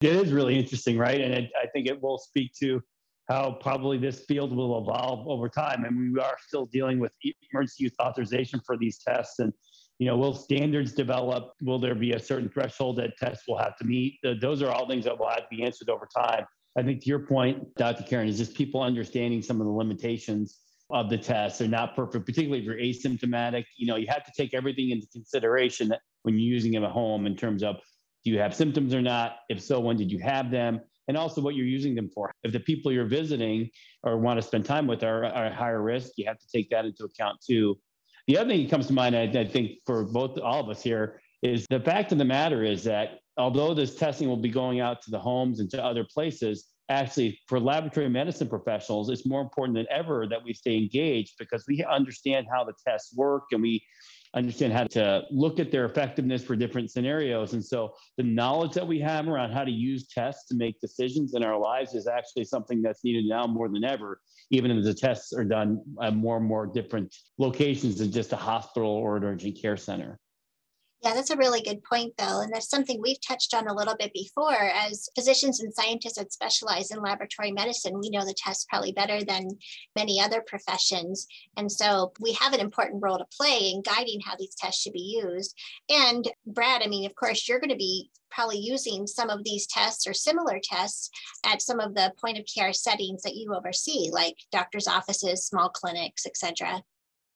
It 0.00 0.14
is 0.14 0.32
really 0.32 0.58
interesting, 0.58 0.96
right? 0.96 1.20
And 1.20 1.34
it, 1.34 1.50
I 1.60 1.66
think 1.66 1.88
it 1.88 2.00
will 2.00 2.18
speak 2.18 2.52
to 2.60 2.80
how 3.28 3.52
probably 3.60 3.98
this 3.98 4.24
field 4.24 4.54
will 4.54 4.78
evolve 4.80 5.26
over 5.28 5.48
time. 5.48 5.84
And 5.84 6.14
we 6.14 6.20
are 6.20 6.36
still 6.46 6.66
dealing 6.66 6.98
with 7.00 7.12
emergency 7.52 7.84
use 7.84 7.92
authorization 8.00 8.60
for 8.64 8.76
these 8.76 8.98
tests. 8.98 9.38
And 9.38 9.52
you 9.98 10.06
know, 10.06 10.16
will 10.16 10.34
standards 10.34 10.92
develop? 10.92 11.52
Will 11.62 11.78
there 11.78 11.94
be 11.94 12.12
a 12.12 12.18
certain 12.18 12.48
threshold 12.48 12.96
that 12.96 13.16
tests 13.18 13.44
will 13.46 13.58
have 13.58 13.76
to 13.78 13.84
meet? 13.84 14.18
Those 14.40 14.62
are 14.62 14.70
all 14.70 14.88
things 14.88 15.04
that 15.04 15.18
will 15.18 15.28
have 15.28 15.48
to 15.48 15.56
be 15.56 15.62
answered 15.62 15.88
over 15.88 16.08
time. 16.16 16.44
I 16.76 16.82
think 16.82 17.02
to 17.02 17.08
your 17.08 17.20
point, 17.20 17.74
Dr. 17.76 18.02
Karon, 18.02 18.28
is 18.28 18.38
just 18.38 18.54
people 18.54 18.82
understanding 18.82 19.42
some 19.42 19.60
of 19.60 19.66
the 19.66 19.72
limitations 19.72 20.58
of 20.90 21.10
the 21.10 21.18
tests. 21.18 21.58
They're 21.58 21.68
not 21.68 21.94
perfect, 21.94 22.26
particularly 22.26 22.60
if 22.60 22.64
you're 22.64 22.76
asymptomatic. 22.76 23.64
You 23.76 23.86
know, 23.86 23.96
you 23.96 24.06
have 24.08 24.24
to 24.24 24.32
take 24.36 24.54
everything 24.54 24.90
into 24.90 25.06
consideration 25.12 25.92
when 26.22 26.34
you're 26.34 26.52
using 26.52 26.72
them 26.72 26.84
at 26.84 26.90
home 26.90 27.26
in 27.26 27.36
terms 27.36 27.62
of 27.62 27.76
do 28.24 28.30
you 28.30 28.38
have 28.38 28.54
symptoms 28.54 28.94
or 28.94 29.02
not? 29.02 29.36
If 29.48 29.60
so, 29.60 29.80
when 29.80 29.96
did 29.96 30.10
you 30.10 30.18
have 30.20 30.50
them? 30.50 30.80
And 31.08 31.16
also 31.16 31.40
what 31.40 31.56
you're 31.56 31.66
using 31.66 31.94
them 31.94 32.08
for. 32.14 32.30
If 32.44 32.52
the 32.52 32.60
people 32.60 32.92
you're 32.92 33.04
visiting 33.04 33.68
or 34.04 34.18
want 34.18 34.38
to 34.38 34.42
spend 34.42 34.64
time 34.64 34.86
with 34.86 35.02
are, 35.02 35.24
are 35.24 35.50
higher 35.50 35.82
risk, 35.82 36.12
you 36.16 36.26
have 36.26 36.38
to 36.38 36.46
take 36.48 36.70
that 36.70 36.84
into 36.84 37.04
account 37.04 37.38
too. 37.44 37.78
The 38.26 38.38
other 38.38 38.50
thing 38.50 38.62
that 38.62 38.70
comes 38.70 38.86
to 38.86 38.92
mind, 38.92 39.16
I, 39.16 39.22
I 39.22 39.46
think 39.46 39.78
for 39.84 40.04
both 40.04 40.38
all 40.38 40.60
of 40.60 40.68
us 40.68 40.82
here, 40.82 41.20
is 41.42 41.66
the 41.70 41.80
fact 41.80 42.12
of 42.12 42.18
the 42.18 42.24
matter 42.24 42.62
is 42.62 42.84
that 42.84 43.18
although 43.36 43.74
this 43.74 43.96
testing 43.96 44.28
will 44.28 44.36
be 44.36 44.48
going 44.48 44.80
out 44.80 45.02
to 45.02 45.10
the 45.10 45.18
homes 45.18 45.58
and 45.58 45.68
to 45.70 45.84
other 45.84 46.04
places, 46.04 46.68
actually 46.88 47.40
for 47.46 47.58
laboratory 47.58 48.08
medicine 48.08 48.48
professionals, 48.48 49.08
it's 49.08 49.26
more 49.26 49.40
important 49.40 49.76
than 49.76 49.86
ever 49.90 50.26
that 50.28 50.42
we 50.44 50.52
stay 50.52 50.76
engaged 50.76 51.34
because 51.38 51.64
we 51.66 51.84
understand 51.84 52.46
how 52.52 52.64
the 52.64 52.74
tests 52.86 53.14
work 53.16 53.44
and 53.52 53.62
we 53.62 53.82
understand 54.34 54.72
how 54.72 54.84
to 54.84 55.22
look 55.30 55.60
at 55.60 55.70
their 55.70 55.84
effectiveness 55.84 56.42
for 56.42 56.56
different 56.56 56.90
scenarios. 56.90 57.52
And 57.52 57.64
so 57.64 57.94
the 58.16 58.22
knowledge 58.22 58.72
that 58.72 58.86
we 58.86 58.98
have 59.00 59.28
around 59.28 59.52
how 59.52 59.64
to 59.64 59.70
use 59.70 60.08
tests 60.08 60.48
to 60.48 60.54
make 60.54 60.80
decisions 60.80 61.34
in 61.34 61.44
our 61.44 61.58
lives 61.58 61.94
is 61.94 62.06
actually 62.06 62.44
something 62.44 62.80
that's 62.80 63.04
needed 63.04 63.26
now 63.26 63.46
more 63.46 63.68
than 63.68 63.84
ever, 63.84 64.20
even 64.50 64.70
if 64.70 64.84
the 64.84 64.94
tests 64.94 65.32
are 65.32 65.44
done 65.44 65.82
at 66.02 66.14
more 66.14 66.38
and 66.38 66.46
more 66.46 66.66
different 66.66 67.14
locations 67.38 67.98
than 67.98 68.10
just 68.10 68.32
a 68.32 68.36
hospital 68.36 68.90
or 68.90 69.16
an 69.16 69.24
urgent 69.24 69.60
care 69.60 69.76
center. 69.76 70.18
Yeah, 71.02 71.14
that's 71.14 71.30
a 71.30 71.36
really 71.36 71.62
good 71.62 71.82
point, 71.82 72.12
though. 72.16 72.42
And 72.42 72.52
that's 72.52 72.70
something 72.70 73.00
we've 73.02 73.20
touched 73.26 73.54
on 73.54 73.66
a 73.66 73.74
little 73.74 73.96
bit 73.98 74.12
before. 74.12 74.54
As 74.54 75.08
physicians 75.16 75.58
and 75.60 75.74
scientists 75.74 76.14
that 76.14 76.32
specialize 76.32 76.92
in 76.92 77.02
laboratory 77.02 77.50
medicine, 77.50 77.98
we 77.98 78.08
know 78.08 78.24
the 78.24 78.36
test 78.36 78.68
probably 78.68 78.92
better 78.92 79.24
than 79.24 79.48
many 79.96 80.20
other 80.20 80.44
professions. 80.46 81.26
And 81.56 81.70
so 81.70 82.12
we 82.20 82.34
have 82.34 82.52
an 82.52 82.60
important 82.60 83.02
role 83.02 83.18
to 83.18 83.26
play 83.36 83.72
in 83.74 83.82
guiding 83.82 84.20
how 84.24 84.36
these 84.38 84.54
tests 84.54 84.80
should 84.80 84.92
be 84.92 85.20
used. 85.24 85.58
And 85.90 86.30
Brad, 86.46 86.82
I 86.84 86.86
mean, 86.86 87.04
of 87.04 87.16
course, 87.16 87.48
you're 87.48 87.60
going 87.60 87.70
to 87.70 87.76
be 87.76 88.08
probably 88.30 88.58
using 88.58 89.08
some 89.08 89.28
of 89.28 89.42
these 89.42 89.66
tests 89.66 90.06
or 90.06 90.14
similar 90.14 90.60
tests 90.62 91.10
at 91.44 91.62
some 91.62 91.80
of 91.80 91.96
the 91.96 92.12
point 92.20 92.38
of 92.38 92.46
care 92.46 92.72
settings 92.72 93.22
that 93.22 93.34
you 93.34 93.52
oversee, 93.52 94.08
like 94.12 94.36
doctors' 94.52 94.86
offices, 94.86 95.46
small 95.46 95.68
clinics, 95.68 96.26
et 96.26 96.36
cetera 96.36 96.80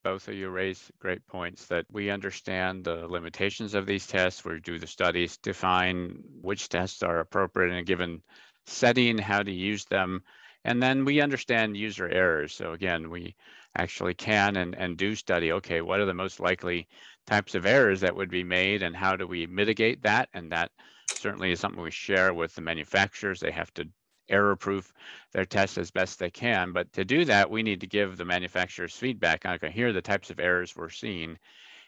both 0.07 0.29
of 0.29 0.35
you 0.35 0.47
raise 0.47 0.89
great 0.99 1.27
points 1.27 1.65
that 1.65 1.85
we 1.91 2.09
understand 2.09 2.85
the 2.85 3.05
limitations 3.09 3.73
of 3.73 3.85
these 3.85 4.07
tests. 4.07 4.45
We 4.45 4.61
do 4.61 4.79
the 4.79 4.87
studies, 4.87 5.35
define 5.35 6.23
which 6.41 6.69
tests 6.69 7.03
are 7.03 7.19
appropriate 7.19 7.73
in 7.73 7.79
a 7.79 7.83
given 7.83 8.21
setting, 8.65 9.17
how 9.17 9.43
to 9.43 9.51
use 9.51 9.83
them, 9.83 10.23
and 10.63 10.81
then 10.81 11.03
we 11.03 11.19
understand 11.19 11.75
user 11.75 12.07
errors. 12.07 12.53
So 12.53 12.71
again, 12.71 13.09
we 13.09 13.35
actually 13.75 14.13
can 14.13 14.55
and, 14.55 14.75
and 14.75 14.95
do 14.95 15.13
study, 15.13 15.51
okay, 15.51 15.81
what 15.81 15.99
are 15.99 16.05
the 16.05 16.13
most 16.13 16.39
likely 16.39 16.87
types 17.25 17.53
of 17.53 17.65
errors 17.65 17.99
that 17.99 18.15
would 18.15 18.29
be 18.29 18.45
made 18.45 18.83
and 18.83 18.95
how 18.95 19.17
do 19.17 19.27
we 19.27 19.45
mitigate 19.45 20.03
that? 20.03 20.29
And 20.33 20.49
that 20.53 20.71
certainly 21.15 21.51
is 21.51 21.59
something 21.59 21.83
we 21.83 21.91
share 21.91 22.33
with 22.33 22.55
the 22.55 22.61
manufacturers. 22.61 23.41
They 23.41 23.51
have 23.51 23.73
to 23.73 23.89
error 24.29 24.55
proof 24.55 24.93
their 25.33 25.45
tests 25.45 25.77
as 25.77 25.91
best 25.91 26.19
they 26.19 26.29
can. 26.29 26.73
But 26.73 26.91
to 26.93 27.05
do 27.05 27.25
that, 27.25 27.49
we 27.49 27.63
need 27.63 27.81
to 27.81 27.87
give 27.87 28.17
the 28.17 28.25
manufacturers 28.25 28.95
feedback 28.95 29.45
okay, 29.45 29.71
here 29.71 29.89
are 29.89 29.93
the 29.93 30.01
types 30.01 30.29
of 30.29 30.39
errors 30.39 30.75
we're 30.75 30.89
seeing. 30.89 31.37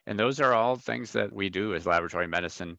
And 0.07 0.17
those 0.17 0.39
are 0.39 0.53
all 0.53 0.75
things 0.75 1.11
that 1.13 1.31
we 1.31 1.49
do 1.49 1.75
as 1.75 1.85
laboratory 1.85 2.27
medicine 2.27 2.77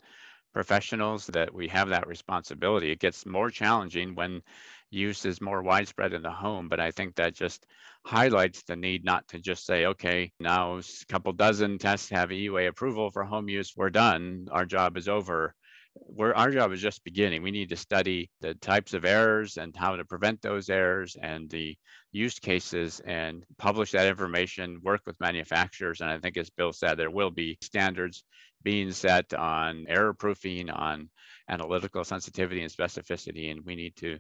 professionals 0.53 1.27
that 1.27 1.55
we 1.55 1.69
have 1.69 1.89
that 1.91 2.07
responsibility. 2.07 2.91
It 2.91 2.99
gets 2.99 3.25
more 3.27 3.51
challenging 3.51 4.15
when 4.15 4.43
use 4.91 5.25
is 5.25 5.41
more 5.41 5.63
widespread 5.63 6.13
in 6.13 6.23
the 6.23 6.31
home, 6.31 6.69
but 6.69 6.81
I 6.81 6.91
think 6.91 7.15
that 7.15 7.35
just 7.35 7.67
highlights 8.05 8.63
the 8.63 8.77
need 8.77 9.05
not 9.05 9.29
to 9.29 9.39
just 9.39 9.65
say, 9.65 9.87
okay, 9.87 10.33
now 10.41 10.79
a 10.79 10.83
couple 11.09 11.33
dozen 11.33 11.79
tests 11.79 12.11
have 12.11 12.31
EUA 12.31 12.69
approval 12.69 13.11
for 13.11 13.23
home 13.23 13.49
use, 13.49 13.75
we're 13.77 13.91
done, 13.91 14.49
our 14.51 14.67
job 14.67 14.97
is 14.97 15.09
over 15.09 15.55
where 15.95 16.37
our 16.37 16.51
job 16.51 16.73
is 16.73 16.81
just 16.81 17.05
beginning. 17.05 17.43
We 17.43 17.51
need 17.51 17.69
to 17.71 17.77
study 17.77 18.31
the 18.41 18.55
types 18.55 18.95
of 18.95 19.05
errors 19.05 19.57
and 19.57 19.77
how 19.77 19.97
to 19.97 20.05
prevent 20.05 20.41
those 20.41 20.71
errors 20.71 21.17
and 21.21 21.51
the 21.51 21.77
use 22.13 22.39
cases 22.39 23.01
and 23.01 23.45
publish 23.59 23.93
that 23.93 24.07
information, 24.07 24.81
work 24.83 25.01
with 25.07 25.21
manufacturers. 25.21 26.01
And 26.01 26.11
I 26.11 26.19
think, 26.19 26.37
as 26.37 26.51
Bill 26.51 26.73
said, 26.73 26.97
there 26.97 27.11
will 27.11 27.31
be 27.31 27.59
standards 27.61 28.25
being 28.63 28.93
set 28.93 29.33
on 29.35 29.87
error 29.89 30.15
proofing, 30.15 30.71
on 30.71 31.09
analytical 31.49 32.05
sensitivity 32.05 32.63
and 32.63 32.73
specificity. 32.73 33.51
And 33.51 33.65
we 33.65 33.75
need 33.75 33.97
to 33.97 34.19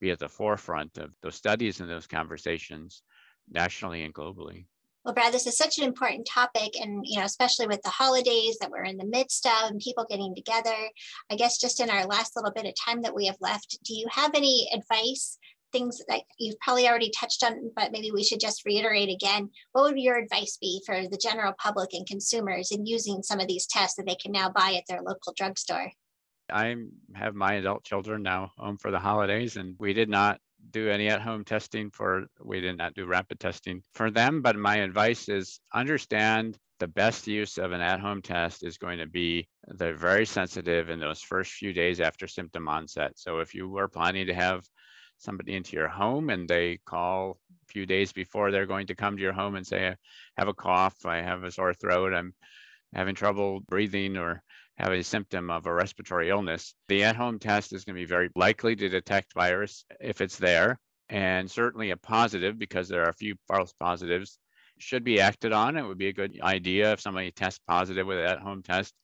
be 0.00 0.10
at 0.10 0.18
the 0.18 0.28
forefront 0.28 0.98
of 0.98 1.10
those 1.22 1.36
studies 1.36 1.80
and 1.80 1.88
those 1.90 2.06
conversations 2.06 3.02
nationally 3.50 4.02
and 4.02 4.14
globally. 4.14 4.66
Well, 5.04 5.12
Brad, 5.12 5.34
this 5.34 5.46
is 5.46 5.58
such 5.58 5.76
an 5.76 5.84
important 5.84 6.26
topic, 6.26 6.80
and 6.80 7.04
you 7.06 7.18
know, 7.18 7.26
especially 7.26 7.66
with 7.66 7.82
the 7.82 7.90
holidays 7.90 8.56
that 8.60 8.70
we're 8.70 8.84
in 8.84 8.96
the 8.96 9.04
midst 9.04 9.44
of, 9.44 9.70
and 9.70 9.78
people 9.78 10.06
getting 10.08 10.34
together. 10.34 10.74
I 11.30 11.36
guess 11.36 11.58
just 11.58 11.80
in 11.80 11.90
our 11.90 12.06
last 12.06 12.34
little 12.36 12.52
bit 12.52 12.64
of 12.64 12.72
time 12.74 13.02
that 13.02 13.14
we 13.14 13.26
have 13.26 13.36
left, 13.38 13.78
do 13.84 13.94
you 13.94 14.06
have 14.10 14.34
any 14.34 14.68
advice? 14.72 15.38
Things 15.72 16.00
that 16.08 16.22
you've 16.38 16.58
probably 16.60 16.88
already 16.88 17.10
touched 17.10 17.42
on, 17.44 17.70
but 17.76 17.92
maybe 17.92 18.12
we 18.12 18.22
should 18.22 18.40
just 18.40 18.64
reiterate 18.64 19.10
again. 19.10 19.50
What 19.72 19.82
would 19.82 19.98
your 19.98 20.16
advice 20.16 20.56
be 20.58 20.80
for 20.86 21.08
the 21.08 21.18
general 21.20 21.52
public 21.58 21.92
and 21.92 22.06
consumers 22.06 22.70
in 22.70 22.86
using 22.86 23.22
some 23.22 23.40
of 23.40 23.48
these 23.48 23.66
tests 23.66 23.96
that 23.96 24.06
they 24.06 24.14
can 24.14 24.32
now 24.32 24.48
buy 24.48 24.74
at 24.78 24.84
their 24.88 25.02
local 25.02 25.34
drugstore? 25.36 25.90
I 26.48 26.76
have 27.14 27.34
my 27.34 27.54
adult 27.54 27.84
children 27.84 28.22
now 28.22 28.52
home 28.56 28.78
for 28.78 28.90
the 28.90 29.00
holidays, 29.00 29.56
and 29.56 29.74
we 29.78 29.92
did 29.94 30.08
not 30.08 30.40
do 30.70 30.88
any 30.90 31.08
at 31.08 31.22
home 31.22 31.44
testing 31.44 31.90
for, 31.90 32.26
we 32.42 32.60
did 32.60 32.76
not 32.76 32.94
do 32.94 33.06
rapid 33.06 33.40
testing 33.40 33.82
for 33.94 34.10
them. 34.10 34.42
But 34.42 34.56
my 34.56 34.76
advice 34.76 35.28
is 35.28 35.60
understand 35.72 36.58
the 36.80 36.88
best 36.88 37.26
use 37.26 37.56
of 37.56 37.72
an 37.72 37.80
at 37.80 38.00
home 38.00 38.20
test 38.20 38.64
is 38.64 38.78
going 38.78 38.98
to 38.98 39.06
be 39.06 39.48
they're 39.68 39.94
very 39.94 40.26
sensitive 40.26 40.90
in 40.90 40.98
those 40.98 41.22
first 41.22 41.52
few 41.52 41.72
days 41.72 42.00
after 42.00 42.26
symptom 42.26 42.68
onset. 42.68 43.12
So 43.16 43.38
if 43.38 43.54
you 43.54 43.68
were 43.68 43.88
planning 43.88 44.26
to 44.26 44.34
have 44.34 44.64
somebody 45.18 45.54
into 45.54 45.76
your 45.76 45.88
home 45.88 46.30
and 46.30 46.48
they 46.48 46.80
call 46.84 47.38
a 47.62 47.72
few 47.72 47.86
days 47.86 48.12
before 48.12 48.50
they're 48.50 48.66
going 48.66 48.88
to 48.88 48.94
come 48.94 49.16
to 49.16 49.22
your 49.22 49.32
home 49.32 49.54
and 49.54 49.66
say, 49.66 49.88
I 49.88 49.96
have 50.36 50.48
a 50.48 50.54
cough, 50.54 51.06
I 51.06 51.22
have 51.22 51.44
a 51.44 51.50
sore 51.50 51.74
throat, 51.74 52.12
I'm 52.12 52.34
having 52.92 53.14
trouble 53.14 53.60
breathing, 53.60 54.16
or 54.16 54.42
have 54.76 54.92
a 54.92 55.02
symptom 55.02 55.50
of 55.50 55.66
a 55.66 55.72
respiratory 55.72 56.30
illness, 56.30 56.74
the 56.88 57.04
at 57.04 57.16
home 57.16 57.38
test 57.38 57.72
is 57.72 57.84
going 57.84 57.94
to 57.96 58.02
be 58.02 58.06
very 58.06 58.28
likely 58.34 58.74
to 58.76 58.88
detect 58.88 59.32
virus 59.34 59.84
if 60.00 60.20
it's 60.20 60.36
there. 60.36 60.78
and 61.08 61.50
certainly 61.50 61.90
a 61.90 61.96
positive 61.96 62.58
because 62.58 62.88
there 62.88 63.02
are 63.04 63.10
a 63.10 63.14
few 63.14 63.34
false 63.46 63.72
positives 63.78 64.38
should 64.78 65.04
be 65.04 65.20
acted 65.20 65.52
on. 65.52 65.76
It 65.76 65.86
would 65.86 65.98
be 65.98 66.08
a 66.08 66.12
good 66.12 66.40
idea 66.42 66.92
if 66.92 67.00
somebody 67.00 67.30
tests 67.30 67.60
positive 67.66 68.06
with 68.06 68.18
an 68.18 68.24
at-home 68.24 68.62
test 68.62 68.94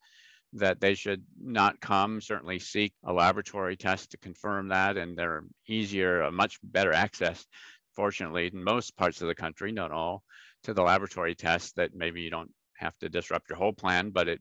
that 0.54 0.80
they 0.80 0.94
should 0.94 1.22
not 1.40 1.80
come, 1.80 2.20
certainly 2.20 2.58
seek 2.58 2.92
a 3.04 3.12
laboratory 3.12 3.76
test 3.76 4.10
to 4.10 4.18
confirm 4.18 4.68
that. 4.68 4.96
And 4.96 5.16
they're 5.16 5.44
easier, 5.68 6.22
a 6.22 6.32
much 6.32 6.58
better 6.64 6.92
access, 6.92 7.46
fortunately, 7.94 8.50
in 8.52 8.64
most 8.64 8.96
parts 8.96 9.20
of 9.22 9.28
the 9.28 9.34
country, 9.34 9.70
not 9.70 9.92
all, 9.92 10.24
to 10.64 10.74
the 10.74 10.82
laboratory 10.82 11.36
test 11.36 11.76
that 11.76 11.94
maybe 11.94 12.22
you 12.22 12.30
don't 12.30 12.52
have 12.76 12.98
to 12.98 13.08
disrupt 13.08 13.48
your 13.48 13.58
whole 13.58 13.72
plan, 13.72 14.10
but 14.10 14.26
it 14.26 14.40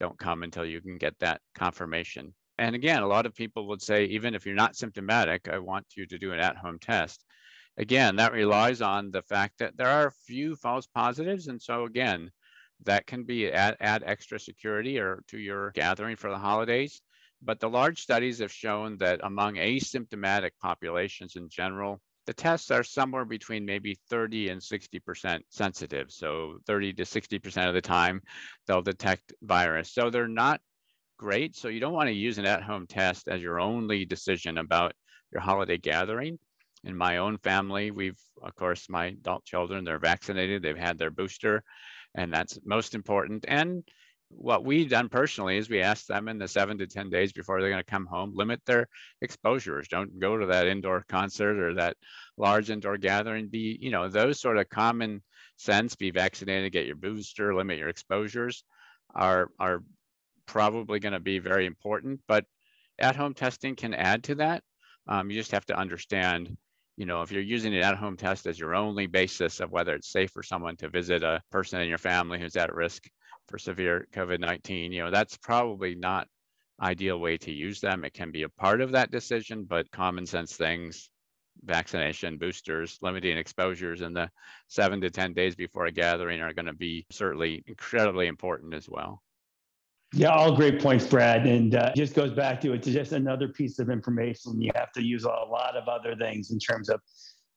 don't 0.00 0.18
come 0.18 0.42
until 0.42 0.64
you 0.64 0.80
can 0.80 0.98
get 0.98 1.18
that 1.20 1.40
confirmation. 1.54 2.34
And 2.58 2.74
again, 2.74 3.02
a 3.02 3.06
lot 3.06 3.26
of 3.26 3.34
people 3.34 3.66
would 3.68 3.82
say, 3.82 4.04
even 4.06 4.34
if 4.34 4.46
you're 4.46 4.54
not 4.54 4.76
symptomatic, 4.76 5.48
I 5.48 5.58
want 5.58 5.86
you 5.96 6.06
to 6.06 6.18
do 6.18 6.32
an 6.32 6.38
at 6.38 6.56
home 6.56 6.78
test. 6.78 7.24
Again, 7.76 8.16
that 8.16 8.32
relies 8.32 8.80
on 8.80 9.10
the 9.10 9.22
fact 9.22 9.58
that 9.58 9.76
there 9.76 9.88
are 9.88 10.06
a 10.06 10.12
few 10.26 10.54
false 10.54 10.86
positives. 10.86 11.48
And 11.48 11.60
so, 11.60 11.84
again, 11.84 12.30
that 12.84 13.06
can 13.06 13.24
be 13.24 13.50
add, 13.50 13.76
add 13.80 14.04
extra 14.06 14.38
security 14.38 14.98
or 14.98 15.22
to 15.28 15.38
your 15.38 15.72
gathering 15.72 16.16
for 16.16 16.30
the 16.30 16.38
holidays. 16.38 17.02
But 17.42 17.60
the 17.60 17.68
large 17.68 18.00
studies 18.00 18.38
have 18.38 18.52
shown 18.52 18.96
that 18.98 19.20
among 19.22 19.56
asymptomatic 19.56 20.52
populations 20.62 21.36
in 21.36 21.48
general, 21.48 22.00
the 22.26 22.34
tests 22.34 22.70
are 22.70 22.82
somewhere 22.82 23.24
between 23.24 23.64
maybe 23.64 23.98
30 24.08 24.50
and 24.50 24.60
60% 24.60 25.40
sensitive. 25.50 26.10
So 26.10 26.58
30 26.66 26.94
to 26.94 27.02
60% 27.04 27.68
of 27.68 27.74
the 27.74 27.80
time, 27.80 28.20
they'll 28.66 28.82
detect 28.82 29.32
virus. 29.42 29.92
So 29.92 30.10
they're 30.10 30.28
not 30.28 30.60
great. 31.18 31.56
So 31.56 31.68
you 31.68 31.80
don't 31.80 31.92
want 31.92 32.08
to 32.08 32.14
use 32.14 32.38
an 32.38 32.46
at-home 32.46 32.86
test 32.86 33.28
as 33.28 33.42
your 33.42 33.60
only 33.60 34.04
decision 34.04 34.58
about 34.58 34.92
your 35.32 35.40
holiday 35.40 35.78
gathering. 35.78 36.38
In 36.84 36.96
my 36.96 37.16
own 37.18 37.38
family, 37.38 37.90
we've, 37.90 38.20
of 38.42 38.54
course, 38.56 38.88
my 38.90 39.06
adult 39.06 39.44
children, 39.44 39.84
they're 39.84 39.98
vaccinated, 39.98 40.62
they've 40.62 40.76
had 40.76 40.98
their 40.98 41.10
booster, 41.10 41.62
and 42.14 42.32
that's 42.32 42.58
most 42.64 42.94
important. 42.94 43.44
And 43.48 43.84
what 44.36 44.64
we've 44.64 44.90
done 44.90 45.08
personally 45.08 45.56
is 45.56 45.68
we 45.68 45.80
ask 45.80 46.06
them 46.06 46.28
in 46.28 46.38
the 46.38 46.48
seven 46.48 46.78
to 46.78 46.86
10 46.86 47.10
days 47.10 47.32
before 47.32 47.60
they're 47.60 47.70
going 47.70 47.82
to 47.82 47.90
come 47.90 48.06
home, 48.06 48.32
limit 48.34 48.60
their 48.66 48.88
exposures. 49.20 49.88
Don't 49.88 50.18
go 50.18 50.36
to 50.36 50.46
that 50.46 50.66
indoor 50.66 51.04
concert 51.08 51.58
or 51.58 51.74
that 51.74 51.96
large 52.36 52.70
indoor 52.70 52.96
gathering. 52.96 53.48
Be, 53.48 53.78
you 53.80 53.90
know, 53.90 54.08
those 54.08 54.40
sort 54.40 54.58
of 54.58 54.68
common 54.68 55.22
sense, 55.56 55.94
be 55.94 56.10
vaccinated, 56.10 56.72
get 56.72 56.86
your 56.86 56.96
booster, 56.96 57.54
limit 57.54 57.78
your 57.78 57.88
exposures 57.88 58.64
are, 59.14 59.50
are 59.58 59.82
probably 60.46 60.98
going 60.98 61.12
to 61.12 61.20
be 61.20 61.38
very 61.38 61.66
important. 61.66 62.20
But 62.26 62.44
at 62.98 63.16
home 63.16 63.34
testing 63.34 63.76
can 63.76 63.94
add 63.94 64.24
to 64.24 64.36
that. 64.36 64.62
Um, 65.08 65.30
you 65.30 65.36
just 65.36 65.52
have 65.52 65.66
to 65.66 65.78
understand 65.78 66.56
you 66.96 67.06
know, 67.06 67.22
if 67.22 67.32
you're 67.32 67.42
using 67.42 67.74
an 67.74 67.82
at-home 67.82 68.16
test 68.16 68.46
as 68.46 68.58
your 68.58 68.74
only 68.74 69.06
basis 69.06 69.60
of 69.60 69.72
whether 69.72 69.94
it's 69.94 70.12
safe 70.12 70.30
for 70.30 70.42
someone 70.42 70.76
to 70.76 70.88
visit 70.88 71.24
a 71.24 71.42
person 71.50 71.80
in 71.80 71.88
your 71.88 71.98
family 71.98 72.38
who's 72.38 72.56
at 72.56 72.72
risk, 72.72 73.08
for 73.48 73.58
severe 73.58 74.06
COVID-19, 74.12 74.92
you 74.92 75.04
know, 75.04 75.10
that's 75.10 75.36
probably 75.36 75.94
not 75.94 76.28
ideal 76.80 77.18
way 77.18 77.36
to 77.38 77.52
use 77.52 77.80
them. 77.80 78.04
It 78.04 78.14
can 78.14 78.30
be 78.30 78.42
a 78.42 78.48
part 78.48 78.80
of 78.80 78.92
that 78.92 79.10
decision, 79.10 79.64
but 79.64 79.90
common 79.90 80.26
sense 80.26 80.56
things, 80.56 81.10
vaccination, 81.64 82.36
boosters, 82.36 82.98
limiting 83.00 83.38
exposures 83.38 84.00
in 84.00 84.12
the 84.12 84.30
seven 84.68 85.00
to 85.00 85.10
10 85.10 85.34
days 85.34 85.54
before 85.54 85.86
a 85.86 85.92
gathering 85.92 86.40
are 86.40 86.52
going 86.52 86.66
to 86.66 86.74
be 86.74 87.06
certainly 87.10 87.62
incredibly 87.66 88.26
important 88.26 88.74
as 88.74 88.88
well. 88.88 89.22
Yeah, 90.12 90.28
all 90.28 90.54
great 90.54 90.80
points, 90.80 91.06
Brad. 91.06 91.44
And 91.46 91.74
uh, 91.74 91.92
just 91.96 92.14
goes 92.14 92.32
back 92.32 92.60
to 92.60 92.72
it's 92.72 92.86
just 92.86 93.12
another 93.12 93.48
piece 93.48 93.80
of 93.80 93.90
information. 93.90 94.62
You 94.62 94.70
have 94.76 94.92
to 94.92 95.02
use 95.02 95.24
a 95.24 95.28
lot 95.28 95.76
of 95.76 95.88
other 95.88 96.14
things 96.14 96.52
in 96.52 96.58
terms 96.60 96.88
of 96.88 97.00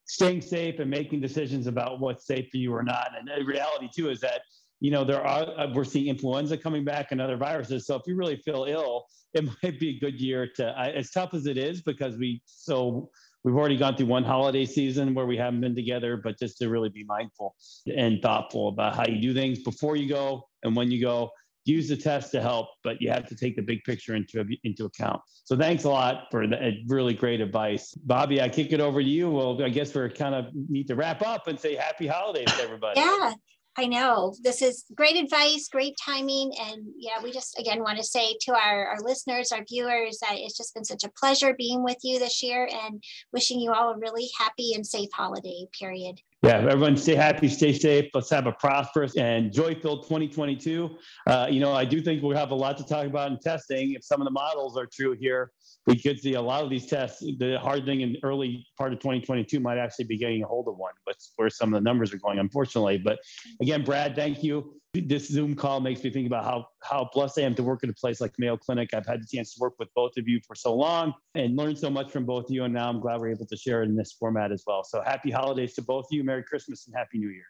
staying 0.08 0.42
safe 0.42 0.80
and 0.80 0.90
making 0.90 1.22
decisions 1.22 1.68
about 1.68 2.00
what's 2.00 2.26
safe 2.26 2.50
for 2.50 2.58
you 2.58 2.74
or 2.74 2.82
not. 2.82 3.12
And 3.18 3.28
the 3.28 3.46
reality, 3.46 3.90
too, 3.94 4.10
is 4.10 4.20
that 4.22 4.42
you 4.80 4.92
know, 4.92 5.04
there 5.04 5.26
are, 5.26 5.60
uh, 5.60 5.68
we're 5.74 5.84
seeing 5.84 6.08
influenza 6.08 6.58
coming 6.58 6.84
back 6.84 7.12
and 7.12 7.22
other 7.22 7.38
viruses. 7.38 7.86
So 7.88 7.96
if 7.96 8.04
you 8.06 8.16
really 8.16 8.38
feel 8.38 8.66
ill, 8.66 9.06
it 9.34 9.44
might 9.64 9.80
be 9.80 9.98
a 9.98 10.00
good 10.00 10.20
year 10.20 10.48
to, 10.56 10.66
I, 10.66 10.90
as 10.90 11.12
tough 11.12 11.34
as 11.34 11.46
it 11.46 11.58
is, 11.58 11.82
because 11.82 12.18
we, 12.18 12.42
so 12.46 13.10
we've 13.44 13.56
already 13.56 13.78
gone 13.78 13.96
through 13.96 14.08
one 14.08 14.24
holiday 14.24 14.66
season 14.66 15.14
where 15.14 15.26
we 15.26 15.38
haven't 15.38 15.62
been 15.62 15.76
together, 15.76 16.18
but 16.18 16.38
just 16.38 16.58
to 16.60 16.70
really 16.70 16.90
be 16.90 17.04
mindful 17.06 17.56
and 17.96 18.22
thoughtful 18.22 18.70
about 18.70 18.96
how 18.96 19.06
you 19.08 19.22
do 19.22 19.34
things 19.34 19.60
before 19.60 19.96
you 19.96 20.08
go 20.08 20.48
and 20.64 20.76
when 20.76 20.92
you 20.92 21.02
go. 21.02 21.30
Use 21.66 21.90
the 21.90 21.98
test 21.98 22.32
to 22.32 22.42
help, 22.42 22.70
but 22.86 23.02
you 23.02 23.10
have 23.10 23.28
to 23.28 23.36
take 23.36 23.58
the 23.58 23.62
big 23.62 23.84
picture 23.84 24.16
into 24.16 24.42
into 24.64 24.86
account. 24.86 25.20
So 25.44 25.58
thanks 25.58 25.84
a 25.84 25.90
lot 25.90 26.28
for 26.32 26.48
the 26.48 26.78
really 26.88 27.14
great 27.14 27.42
advice, 27.42 27.94
Bobby. 27.94 28.42
I 28.42 28.48
kick 28.48 28.72
it 28.72 28.80
over 28.80 29.04
to 29.04 29.06
you. 29.06 29.30
Well, 29.30 29.62
I 29.62 29.68
guess 29.68 29.94
we're 29.94 30.10
kind 30.10 30.34
of 30.34 30.46
need 30.54 30.88
to 30.88 30.96
wrap 30.96 31.22
up 31.22 31.48
and 31.48 31.60
say 31.60 31.76
happy 31.76 32.08
holidays, 32.08 32.48
everybody. 32.62 33.02
Yeah, 33.02 33.34
I 33.80 33.86
know 33.86 34.34
this 34.42 34.64
is 34.64 34.86
great 34.96 35.16
advice, 35.16 35.70
great 35.72 35.96
timing. 36.04 36.52
And 36.60 36.88
yeah, 36.98 37.22
we 37.22 37.32
just 37.32 37.60
again 37.60 37.84
want 37.84 37.98
to 38.00 38.04
say 38.04 38.36
to 38.42 38.54
our, 38.54 38.88
our 38.88 39.00
listeners, 39.02 39.52
our 39.52 39.64
viewers, 39.64 40.18
that 40.20 40.38
it's 40.38 40.58
just 40.58 40.74
been 40.74 40.84
such 40.84 41.04
a 41.04 41.12
pleasure 41.12 41.54
being 41.56 41.84
with 41.84 41.98
you 42.04 42.18
this 42.18 42.42
year 42.42 42.68
and 42.86 43.04
wishing 43.32 43.60
you 43.60 43.72
all 43.74 43.92
a 43.92 43.98
really 43.98 44.30
happy 44.40 44.74
and 44.74 44.86
safe 44.86 45.10
holiday 45.14 45.68
period. 45.78 46.20
Yeah, 46.44 46.58
everyone 46.58 46.96
stay 46.98 47.16
happy, 47.16 47.48
stay 47.48 47.74
safe. 47.74 48.12
Let's 48.14 48.30
have 48.30 48.46
a 48.46 48.52
prosperous 48.52 49.18
and 49.18 49.52
joy-filled 49.52 50.04
2022. 50.04 50.96
Uh, 51.26 51.48
you 51.50 51.60
know, 51.60 51.74
I 51.74 51.84
do 51.84 52.00
think 52.00 52.22
we'll 52.22 52.38
have 52.38 52.52
a 52.52 52.56
lot 52.56 52.78
to 52.78 52.84
talk 52.84 53.08
about 53.08 53.32
in 53.32 53.40
testing. 53.40 53.94
If 53.94 54.04
some 54.04 54.22
of 54.22 54.26
the 54.26 54.32
models 54.32 54.78
are 54.78 54.86
true 54.86 55.18
here, 55.20 55.52
we 55.88 56.00
could 56.00 56.20
see 56.20 56.36
a 56.36 56.42
lot 56.42 56.64
of 56.64 56.70
these 56.70 56.86
tests. 56.86 57.22
The 57.40 57.58
hard 57.60 57.86
thing 57.86 58.02
in 58.02 58.18
early 58.22 58.68
part 58.78 58.94
of 58.94 59.00
2022 59.00 59.60
might 59.60 59.80
actually 59.80 60.06
be 60.06 60.18
getting 60.20 60.44
a 60.44 60.46
hold 60.46 60.68
of 60.68 60.78
one, 60.78 60.94
but 61.08 61.16
where 61.38 61.50
some 61.50 61.74
of 61.74 61.82
the 61.82 61.84
numbers 61.84 62.14
are 62.14 62.18
going, 62.18 62.38
unfortunately. 62.38 63.00
But 63.00 63.18
again, 63.60 63.84
Brad, 63.84 64.16
thank 64.16 64.44
you. 64.44 64.76
This 64.94 65.28
Zoom 65.28 65.56
call 65.56 65.80
makes 65.80 66.04
me 66.04 66.10
think 66.10 66.28
about 66.28 66.44
how 66.44 66.68
how 66.82 67.10
blessed 67.14 67.40
I 67.40 67.42
am 67.44 67.56
to 67.56 67.64
work 67.64 67.84
at 67.84 67.90
a 67.90 67.94
place 67.94 68.20
like 68.20 68.34
Mayo 68.40 68.58
Clinic. 68.58 68.94
I've 68.94 69.06
had 69.06 69.22
the 69.22 69.28
chance 69.28 69.54
to 69.54 69.60
work 69.60 69.74
with 69.78 69.90
both 69.94 70.18
of 70.18 70.28
you 70.28 70.40
for 70.48 70.56
so 70.56 70.74
long 70.74 71.14
and 71.36 71.56
learn 71.56 71.76
so 71.76 71.90
much 71.90 72.10
from 72.12 72.26
both 72.26 72.46
of 72.46 72.52
you. 72.52 72.64
And 72.64 72.74
now 72.74 72.90
I'm 72.90 73.00
glad 73.00 73.20
we're 73.20 73.30
able 73.30 73.46
to 73.46 73.58
share 73.58 73.84
in 73.84 73.96
this 73.96 74.14
format 74.14 74.52
as 74.52 74.64
well. 74.66 74.84
So 74.84 75.02
happy 75.02 75.30
holidays 75.30 75.76
to 75.76 75.82
both 75.82 76.06
of 76.06 76.12
you. 76.12 76.24
Merry 76.24 76.44
Christmas 76.44 76.88
and 76.88 76.96
Happy 76.96 77.20
New 77.20 77.30
Year. 77.30 77.46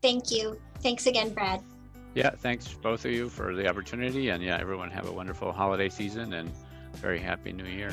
Thank 0.00 0.30
you. 0.30 0.58
Thanks 0.80 1.06
again, 1.06 1.34
Brad. 1.34 1.62
Yeah, 2.14 2.30
thanks 2.30 2.72
both 2.72 3.04
of 3.04 3.12
you 3.12 3.28
for 3.28 3.54
the 3.54 3.68
opportunity. 3.68 4.30
And 4.30 4.42
yeah, 4.42 4.58
everyone 4.58 4.90
have 4.90 5.06
a 5.06 5.12
wonderful 5.12 5.52
holiday 5.52 5.88
season 5.88 6.32
and 6.32 6.50
very 6.94 7.20
happy 7.20 7.52
new 7.52 7.64
year. 7.64 7.92